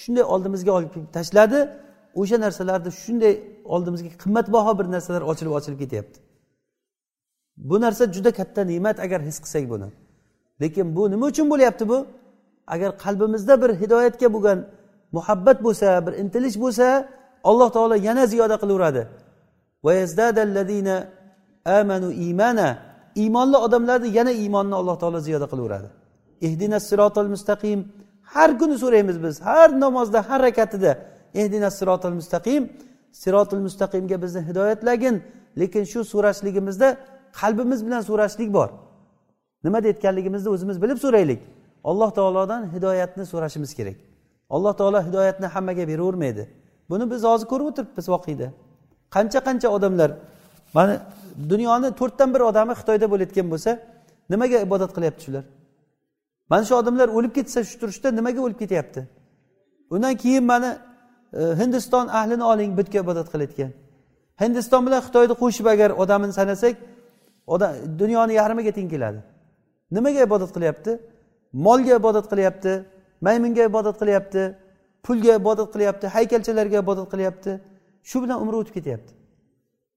[0.00, 1.58] shunday oldimizga olib tashladi.
[2.20, 3.34] O'sha narsalarni shunday
[3.74, 6.18] oldimizga qimmatbaho bir narsalar ochilib ochilib ketyapti.
[7.68, 9.88] Bu narsa juda katta ne'mat agar his qilsak buni.
[10.62, 11.98] Lekin bu nima uchun bo'lyapti bu?
[12.74, 14.58] Agar qalbimizda bir hidoyatga bo'lgan
[15.16, 16.86] muhabbat bo'lsa bir intilish bo'lsa
[17.50, 19.02] alloh taolo yana ziyoda qilaveradi.
[21.78, 22.68] Amanu imana
[23.22, 25.88] iymonli odamlarni yana iymonni alloh taolo ziyoda qilaveradi.
[26.46, 27.78] Ihdina sirotol mustaqim
[28.24, 29.40] har kuni so'raymiz biz.
[29.40, 30.98] Har namozda har rakatida.
[31.34, 32.62] Ehdina sirotil mustaqim.
[33.12, 35.22] Sirotil mustaqimga bizni hidoyatlagin.
[35.60, 36.96] Lekin shu so'rashligimizda
[37.40, 38.68] qalbimiz bilan so'rashlik bor.
[39.64, 41.40] Nima deyotganligimizni o'zimiz bilib so'raylik.
[41.84, 43.96] Alloh taolodan hidoyatni so'rashimiz kerak.
[44.50, 46.44] Alloh taolo hidoyatni hammaga beravermaydi.
[46.90, 48.48] Buni biz hozir ko'rib o'tiribmiz voqeda
[49.14, 50.10] qancha qancha odamlar
[50.76, 50.94] mana
[51.52, 53.70] dunyoni to'rtdan bir odami xitoyda bo'layotgan bo'lsa
[54.32, 55.44] nimaga ibodat qilyapti shular?
[56.50, 59.00] Mana shu odamlar o'lib ketsa shu turishda nimaga o'lib ketyapti?
[59.94, 60.70] Undan keyin mana
[61.32, 63.70] e, hindiston ahlini oling butga ibodat qilayotgan.
[64.42, 66.74] Hindiston bilan xitoyni qo'shib agar odamini sanasak
[67.54, 67.70] odam
[68.00, 69.20] dunyoni yarmiga teng keladi.
[69.96, 70.92] Nimaga ibodat qilyapti?
[71.66, 72.72] Molga ibodat qilyapti
[73.26, 74.42] maymunga ibodat qilyapti
[75.04, 77.52] pulga ibodat qilyapti haykalchalarga ibodat qilyapti.
[78.08, 79.12] Shu bilan umri o'tib ketyapti.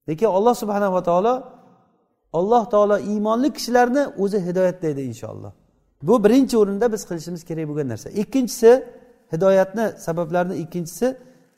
[0.08, 1.34] Lekin alloh subhanava taolo
[2.38, 5.52] alloh taolo iymonli kishilarni o'zi hidoyatlaydi inshaalloh.
[6.02, 8.08] Bu birinchi o'rinda biz qilishimiz kerak bo'lgan narsa.
[8.10, 8.84] Ikkinchisi
[9.32, 11.16] hidoyatni sabablarini ikkinchisi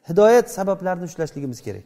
[0.09, 1.85] hidoyat sabablarini ushlashligimiz kerak.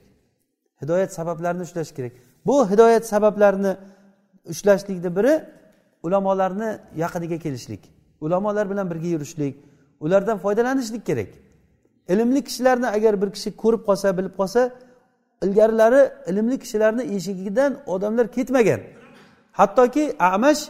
[0.83, 2.13] Hidoyat sabablarini ushlash kerak.
[2.47, 3.77] Bu hidoyat sabablarini
[4.53, 5.45] ushlashlikni biri
[6.03, 7.81] ulamolarni yaqiniga kelishlik.
[8.21, 9.55] Ulamolar bilan birga yurishlik
[10.01, 11.29] ulardan foydalanishlik kerak.
[12.09, 14.71] Ilmli kishilarni agar bir kishi ko'rib qolsa bilib qolsa
[15.45, 18.81] ilgarilari ilmli kishilarni eshigidan odamlar ketmagan.
[19.53, 20.63] Hattoki amash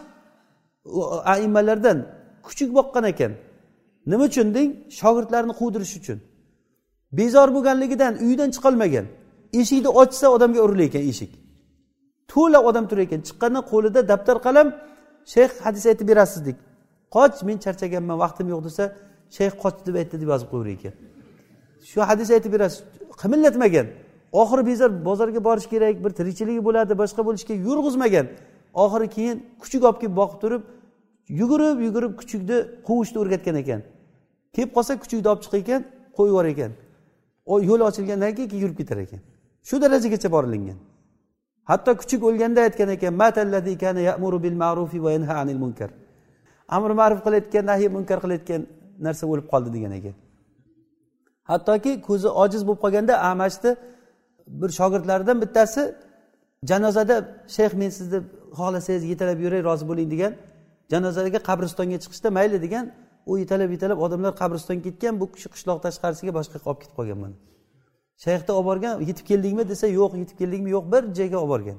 [1.32, 1.99] aimmalardan
[2.47, 3.32] kuchuk boqqan ekan.
[4.07, 4.70] Nima uchun deng?
[4.99, 6.18] Shogirdlarni quvdirish uchun.
[7.18, 9.07] Bezor bo'lganligidan uyidan chiqolmagan.
[9.61, 11.32] Eshikni ochsa odamga urilar ekan eshik.
[12.32, 13.20] To'la odam turar ekan.
[13.28, 14.68] Chiqqanda qo'lida daftar qalam
[15.32, 16.57] shayx hadis aytib berasiz dek
[17.14, 18.85] qoch men charchaganman vaqtim yo'q desa
[19.37, 20.95] shayx qoch deb aytdi deb yozib qo'yar ekan.
[21.91, 22.80] Shu hadis aytib berasiz.
[23.22, 23.87] Qimillatmagan.
[24.41, 28.26] Oxiri bezor bozorga borish kerak bir tirikchiligi bo'ladi boshqa bo'lishiga yurg'izmagan.
[28.83, 30.62] Oxiri keyin kuchuk olib kelib boqib turib
[31.41, 32.57] yugurib yugurib kuchukni
[32.87, 33.81] quvishni o'rgatgan ekan.
[34.55, 35.81] Kelib qolsa kuchukni olib chiqar ekan
[36.16, 36.72] qo'yib yubor ekan.
[37.68, 39.20] Yo'l ochilgandan keyin keyin yurib ketar ekan.
[39.68, 40.79] Shu darajagacha borilingan
[41.70, 43.14] hatto kuchuk o'lganda aytgan ekan
[44.45, 45.91] bil ma'rufi va yanha anil munkar.
[46.68, 48.61] Amr ma'ruf qilayotgan nahiy munkar qilayotgan
[49.07, 50.14] narsa o'lib qoldi degan ekan.
[51.51, 53.70] Hattoki ko'zi ojiz bo'lib qolganda amashni
[54.61, 55.83] bir shogirdlaridan bittasi
[56.70, 57.16] janozada
[57.56, 58.18] shayx men sizni
[58.58, 60.32] xohlasangiz yetalab yuray rozi bo'ling degan
[60.92, 62.84] janozaga qabristonga chiqishda mayli degan
[63.30, 67.18] u yetalab yetalab odamlar qabristonga ketgan bu kishi qishloq tashqarisiga boshqa yoqqa olib ketib qolgan
[67.24, 67.36] mana
[68.24, 69.68] shayxni olib borgan yetib keldingmi?
[69.68, 70.70] desa yo'q yetib keldingmi?
[70.76, 71.78] Yo'q bir joyga olib borgan.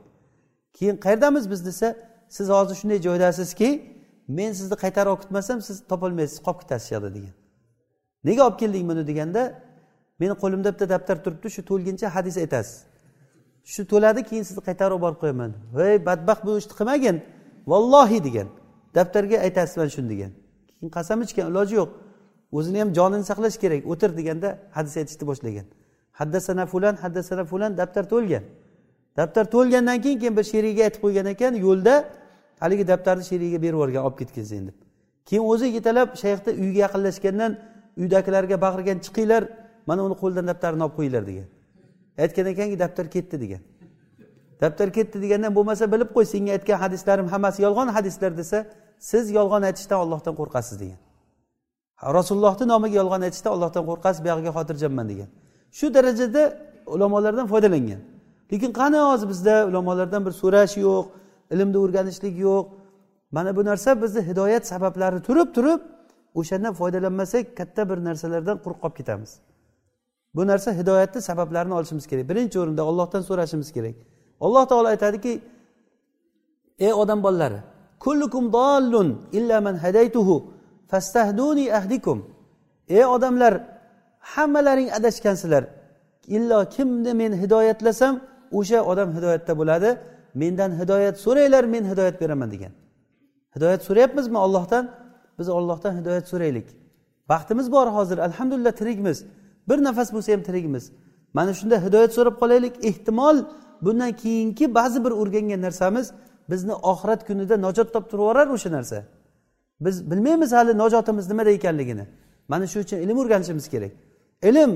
[0.74, 1.66] Keyin qayerdamiz biz?
[1.66, 1.88] desa
[2.30, 3.70] siz hozir shunday joydasizki
[4.28, 7.34] men sizni qaytarib olib ketmasam siz topolmaysiz qolib ketasiz shu yoqda degan.
[8.28, 9.08] Nega olib kelding buni?
[9.08, 9.42] deganda
[10.20, 12.76] meni qo'limda bitta daftar turibdi shu to'lguncha hadis aytasiz.
[13.74, 15.52] Shu to'ladi keyin sizni qaytarib olib borib qo'yaman.
[15.78, 17.18] Voy badbaxt bu ishni qilmagin.
[17.72, 18.48] Vallohi degan.
[18.96, 20.32] Daftarga aytasiz mana shuni degan.
[20.78, 21.90] Keyin qasam ichgan iloji yo'q.
[22.58, 23.82] O'zini ham jonini saqlash kerak.
[23.92, 25.66] O'tir deganda hadis aytishni boshlagan.
[26.20, 28.44] Haddasana fulan haddasana fulan daftar to'lgan.
[29.18, 31.94] Daftar to'lgandan keyin keyin bir sherigiga aytib qo'ygan ekan yo'lda
[32.62, 34.76] haligi daftarni sherigiga berib yuborgan olib ketgin deb.
[35.28, 37.52] Keyin o'zi yetalab shayxni uyiga yaqinlashgandan
[38.02, 39.44] uydagilarga baqirgan chiqinglar
[39.90, 41.48] mana uni qo'lidan daftarini olib qo'yinglar degan.
[42.24, 43.62] Aytgan ekanki daftar ketdi degan.
[44.62, 48.58] Daftar ketdi degandan bo'lmasa bilib qo'y senga aytgan hadislarim hammasi yolg'on hadislar desa
[49.00, 51.00] siz yolg'on aytishdan ollohdan qo'rqasiz degan.
[52.18, 55.30] Rasulullohni nomiga yolg'on aytishdan ollohdan qo'rqasiz buyog'iga xotirjamman degan.
[55.78, 56.44] Shu darajada
[56.96, 58.02] ulamolardan foydalangan.
[58.52, 61.06] Lekin qani hozir bizda ulamolardan bir so'rash yo'q
[61.54, 62.66] ilmni o'rganishlik yo'q.
[63.36, 65.82] Mana bu narsa bizni hidoyat sabablari turib turib
[66.40, 69.32] o'shandan foydalanmasak katta bir narsalardan quruq qolib ketamiz.
[70.36, 72.30] Bu narsa hidoyatni sabablarini olishimiz kerak.
[72.30, 73.96] Birinchi o'rinda ollohdan so'rashimiz kerak.
[74.46, 75.42] Alloh taolo aytadiki
[76.80, 77.60] ey odam bolalari
[78.00, 80.36] kullukum dollun illa man hadaytuhu
[80.92, 82.18] fastahduni ahdikum.
[82.90, 83.54] Ey odamlar
[84.20, 85.64] hammalaring adashgansizlar
[86.28, 88.14] illo kimni men hidoyatlasam
[88.60, 89.90] o'sha odam hidoyatda bo'ladi.
[90.42, 92.74] Mendan hidoyat so'ranglar men hidoyat beraman degan.
[93.56, 94.84] Hidoyat so'rayapmizmi ollohdan
[95.40, 96.68] biz ollohdan hidoyat so'raylik.
[97.32, 99.18] Baxtimiz bor hozir alhamdulillah tirikmiz.
[99.70, 100.92] Bir nafas bo'lsa ham tirikmiz.
[101.34, 102.74] Mana shunda hidoyat so'rab qolaylik.
[102.90, 103.38] Ehtimol
[103.86, 106.12] bundan keyingi ba'zi bir o'rgangan narsamiz
[106.52, 108.98] bizni oxirat kunida najot toptirib yuborar o'sha narsa.
[109.86, 112.06] Biz bilmaymiz hali najotimiz nimada ekanligini.
[112.48, 113.92] Mana shu uchun ilm o'rganishimiz kerak.
[114.50, 114.72] Ilm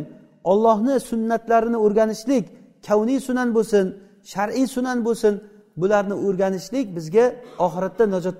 [0.52, 2.46] ollohni sunnatlarini o'rganishlik
[2.88, 3.86] kavniy sunan bo'lsin
[4.34, 5.34] shar'iy sunan bo'lsin
[5.82, 7.26] bularni o'rganishlik bizga
[7.66, 8.36] oxiratda najot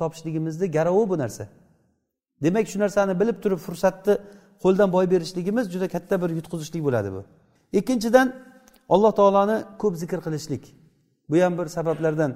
[0.00, 1.44] topishligimizni garovi bu narsa.
[2.44, 4.14] Demak shu narsani bilib turib fursatni
[4.66, 7.20] qo'ldan boy berishligimiz juda katta bir yutqizishlik bo'ladi bu.
[7.78, 8.26] Ikkinchidan
[8.94, 10.64] alloh taoloni ko'p zikr qilishlik.
[11.30, 12.32] Bu ham bir sabablardan.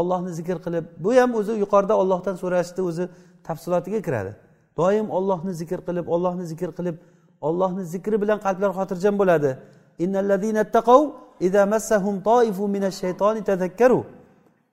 [0.00, 3.04] Ollohni zikr qilib bu ham o'zi yuqorida ollohdan so'rashni o'zi
[3.48, 4.32] tafsilotiga kiradi.
[4.78, 6.96] Doim ollohni zikr qilib ollohni zikr qilib
[7.48, 9.50] ollohni zikri bilan qalblar xotirjam bo'ladi.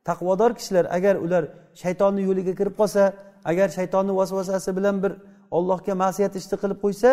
[0.10, 1.43] Taqvodor kishilar agar ular
[1.82, 3.03] shaytonni yo'liga kirib qolsa
[3.51, 5.12] agar shaytonni vasvasasi bilan bir
[5.58, 7.10] ollohga ma'siyat ishni qilib qo'ysa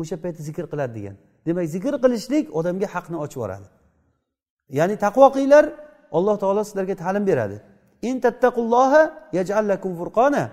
[0.00, 1.16] o'sha payt zikr qiladi degan.
[1.46, 3.66] Demak zikr qilishlik odamga haqni ochib yuboradi.
[4.78, 5.64] Ya'ni taqvo qilinglar
[6.16, 7.56] alloh taolo sizlarga ta'lim beradi.
[8.08, 8.16] In
[9.38, 10.44] yaj'allakum furqona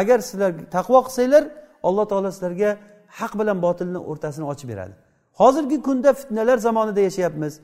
[0.00, 1.44] agar sizlar taqvo qilsanglar
[1.88, 2.70] alloh taolo sizlarga
[3.18, 4.94] haq bilan botilni o'rtasini ochib beradi.
[5.40, 7.54] Hozirgi kunda fitnalar zamonida yashayapmiz.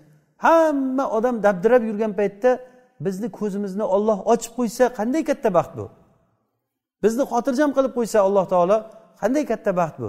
[0.44, 2.50] Hamma odam dabdirab yurgan paytda
[3.06, 5.86] bizni ko'zimizni olloh ochib qo'ysa qanday katta baxt bu?
[7.04, 8.76] Bizni xotirjam qilib qo'ysa alloh taolo
[9.22, 10.08] qanday katta baxt bu?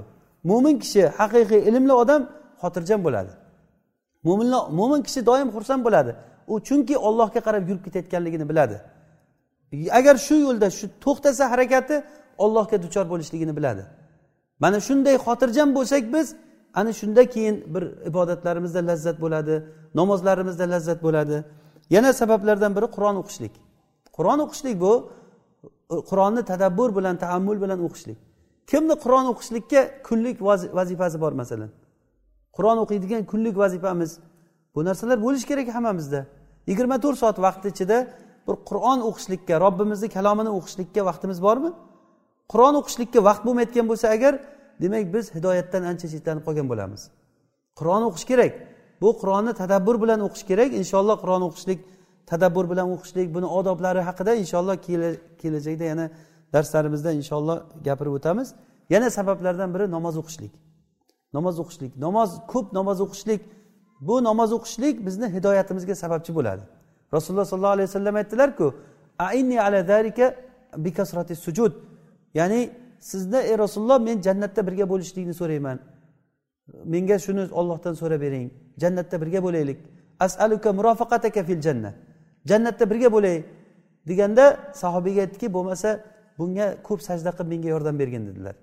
[0.49, 2.21] Mo'min kishi haqiqiy ilmli odam
[2.61, 3.31] xotirjam bo'ladi.
[4.27, 6.11] Mo'minlar mo'min kishi doim xursand bo'ladi.
[6.51, 8.75] U chunki ollohga qarab yurib ketayotganligini biladi.
[9.99, 11.95] Agar shu yo'lda shu to'xtasa harakati
[12.43, 13.83] ollohga duchor bo'lishligini biladi.
[14.63, 16.27] Mana shunday xotirjam bo'lsak biz
[16.79, 19.55] ana shunda keyin bir ibodatlarimizda lazzat bo'ladi
[19.99, 21.37] namozlarimizda lazzat bo'ladi.
[21.95, 23.53] Yana sabablardan biri qur'on o'qishlik.
[24.17, 24.93] Qur'on o'qishlik bu
[26.09, 28.19] qur'onni tadabbur bilan taammul bilan o'qishlik.
[28.71, 30.37] Kimni qur'on o'qishlikka kunlik
[30.79, 31.71] vazifasi bor masalan?
[32.55, 34.11] Qur'on o'qiydigan kunlik vazifamiz
[34.75, 36.21] bu narsalar bo'lishi kerak hammamizda.
[36.69, 37.97] Yigirma to'rt soat vaqt ichida
[38.47, 41.71] bir qur'on o'qishlikka robbimizni kalomini o'qishlikka vaqtimiz bormi?
[42.51, 44.33] Qur'on o'qishlikka vaqt bo'lmayotgan bo'lsa agar
[44.83, 47.01] demak biz hidoyatdan ancha chetlanib qolgan bo'lamiz.
[47.79, 48.53] Qur'on o'qish kerak.
[49.01, 50.69] Bu qur'onni tadabbur bilan o'qish kerak.
[50.81, 51.79] Inshaalloh qur'on o'qishlik
[52.31, 54.77] tadabbur bilan o'qishlik buni odoblari haqida inshaalloh
[55.41, 56.05] kelajakda yana
[56.53, 58.55] darslarimizda inshaalloh gapirib o'tamiz.
[58.89, 60.53] Yana sabablardan biri namoz o'qishlik.
[61.33, 63.41] Namoz o'qishlik namoz ko'p namoz o'qishlik.
[64.07, 66.63] Bu namoz o'qishlik bizni hidoyatimizga sababchi bo'ladi.
[67.13, 68.67] Rasululloh sollallohu alayhi vasallam aytdilarku
[69.19, 70.35] ainni ala dalika
[70.85, 71.73] bikasrati sujud.
[72.33, 72.61] Ya'ni
[72.99, 75.77] sizni ey rasululloh men jannatda birga bo'lishlikni so'rayman.
[76.93, 78.47] Menga shuni ollohdan so'rab bering.
[78.81, 79.79] Jannatda birga bo'laylik.
[80.25, 81.91] Asaluka murofaqataka fil janna.
[82.49, 83.37] Jannatda birga bo'lay.
[84.07, 85.89] deganda sahobiyga aytdiki bo'lmasa
[86.37, 88.55] bunga ko'p sajda qilib menga yordam bergin dedilar.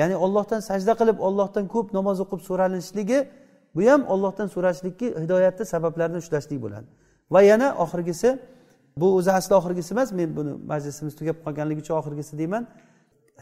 [0.00, 3.18] Ya'ni ollohdan sajda qilib ollohdan ko'p namoz o'qib so'ralishligi
[3.74, 6.86] bu ham ollohdan so'rashlikki hidoyatni sabablarini ushlashlik bo'ladi.
[7.34, 8.38] Va yana oxirgisi
[9.00, 12.62] bu o'zi asli oxirgisi emas men buni majlisimiz tugab qolganligi uchun oxirgisi deyman.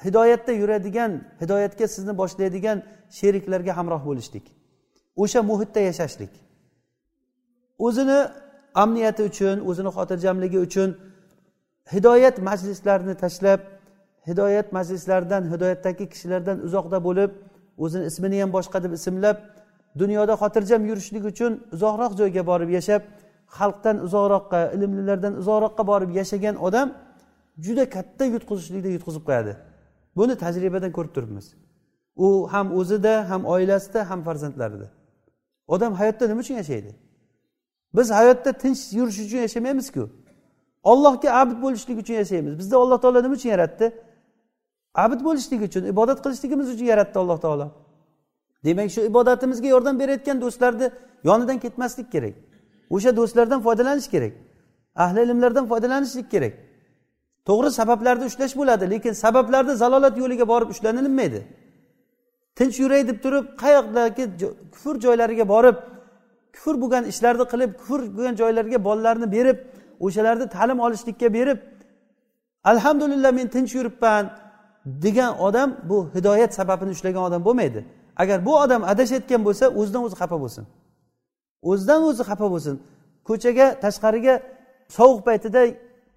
[0.05, 1.13] Hidoyatda yuradigan
[1.43, 2.79] hidoyatga sizni boshlaydigan
[3.19, 4.45] sheriklarga hamroh bo'lishlik.
[5.23, 6.33] O'sha muhitda yashashlik.
[7.87, 8.19] O'zini
[8.83, 10.89] amniyati uchun o'zini xotirjamligi uchun
[11.93, 13.61] hidoyat majlislarini tashlab
[14.29, 17.31] hidoyat majlislaridan hidoyatdagi kishilardan uzoqda bo'lib
[17.85, 19.37] o'zini ismini ham boshqa deb ismlab
[20.01, 23.03] dunyoda xotirjam yurishlik uchun uzoqroq joyga borib yashab
[23.59, 26.89] xalqdan uzoqroqqa ilmlilardan uzoqroqqa borib yashagan odam
[27.65, 29.53] juda katta yutqizishlikda yutqizib qo'yadi.
[30.19, 31.47] Buni tajribadan ko'rib turibmiz.
[32.25, 34.89] U ham o'zida ham oilasida ham farzandlarida.
[35.75, 36.91] Odam hayotda nima uchun yashaydi?
[37.97, 40.03] Biz hayotda tinch yurish uchun yashamaymizku.
[40.83, 42.59] Ollohga abd bo'lishlik uchun yashaymiz.
[42.59, 43.87] Bizni alloh taolo nima uchun yaratdi?
[44.95, 47.67] Abd bo'lishlik uchun ibodat qilishligimiz uchun yaratdi alloh taolo.
[48.65, 50.91] Demak shu ibodatimizga yordam berayotgan do'stlarni
[51.25, 52.35] yonidan ketmaslik kerak.
[52.91, 54.33] O'sha do'stlardan foydalanish kerak.
[54.97, 56.55] Ahli ilmlardan foydalanishlik kerak.
[57.49, 61.41] To'g'ri sabablarni ushlash bo'ladi lekin sabablarni zalolat yo'liga borib ushlanilmaydi.
[62.57, 64.25] Tinch yuray deb turib qayoqdagi
[64.75, 65.77] kufr joylariga borib
[66.55, 69.59] kufr bo'lgan ishlarni qilib kufr bo'lgan joylarga bolalarni berib
[70.05, 71.59] o'shalarni ta'lim olishlikka berib
[72.65, 74.25] alhamdulillah men tinch yuribman
[74.85, 77.85] degan odam bu hidoyat sababini ushlagan odam bo'lmaydi.
[78.17, 80.65] Agar bu odam adashayotgan bo'lsa o'zidan o'zi xafa bo'lsin.
[81.71, 82.75] O'zidan o'zi xafa bo'lsin.
[83.29, 84.35] Ko'chaga tashqariga
[84.97, 85.63] sovuq paytida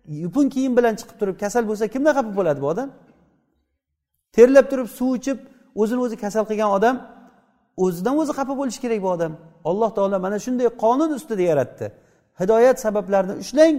[0.07, 2.89] yupun kiyim bilan chiqib turib kasal bo'lsa kimdan xafa bo'ladi bu odam?
[4.36, 5.38] Terlab turib suv ichib
[5.82, 6.95] o'zini o'zi kasal qilgan odam
[7.86, 9.32] o'zidan o'zi xafa bo'lishi kerak bu odam.
[9.69, 11.86] Alloh taolo mana shunday qonun ustida yaratdi.
[12.41, 13.75] Hidoyat sabablarini ushlang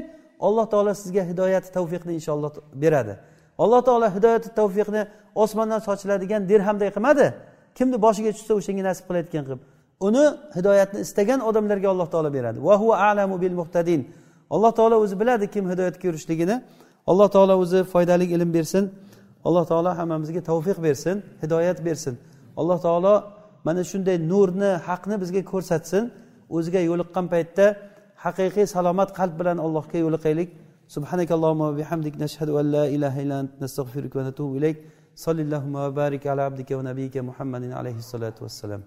[0.46, 2.52] alloh taolo sizga hidoyat tavfiqni inshaalloh
[2.82, 3.14] beradi.
[3.62, 5.02] Alloh taolo hidoyati tavfiqni
[5.42, 7.26] osmondan sochiladigan dirhamday qilmadi.
[7.78, 9.60] Kimni boshiga tushsa o'shanga nasib qilayotgan qilib
[10.06, 10.24] uni
[10.56, 12.58] hidoyatni istagan odamlarga alloh taolo beradi.
[12.68, 14.00] Va huva alamu bil muhtadin.
[14.54, 16.56] Alloh taolo o'zi biladi kim hidoyatga yurishligini
[17.10, 18.84] alloh taolo o'zi foydali ilm bersin.
[19.46, 22.14] Alloh taolo hammamizga tavfiq bersin hidoyat bersin.
[22.60, 23.14] Alloh taolo
[23.66, 26.02] mana shunday nurni haqni bizga ko'rsatsin.
[26.56, 27.66] O'ziga yo'liqqan paytda
[28.24, 30.50] haqiqiy salomat qalb bilan allohga yo'liqaylik
[30.96, 34.76] سبحانك اللهم وبحمدك نشهد أن لا إله إلا أنت نستغفرك ونتوب إليك.
[35.24, 38.82] صلى اللهم وبارك على عبدك ونبيك محمد عليه الصلاة والسلام.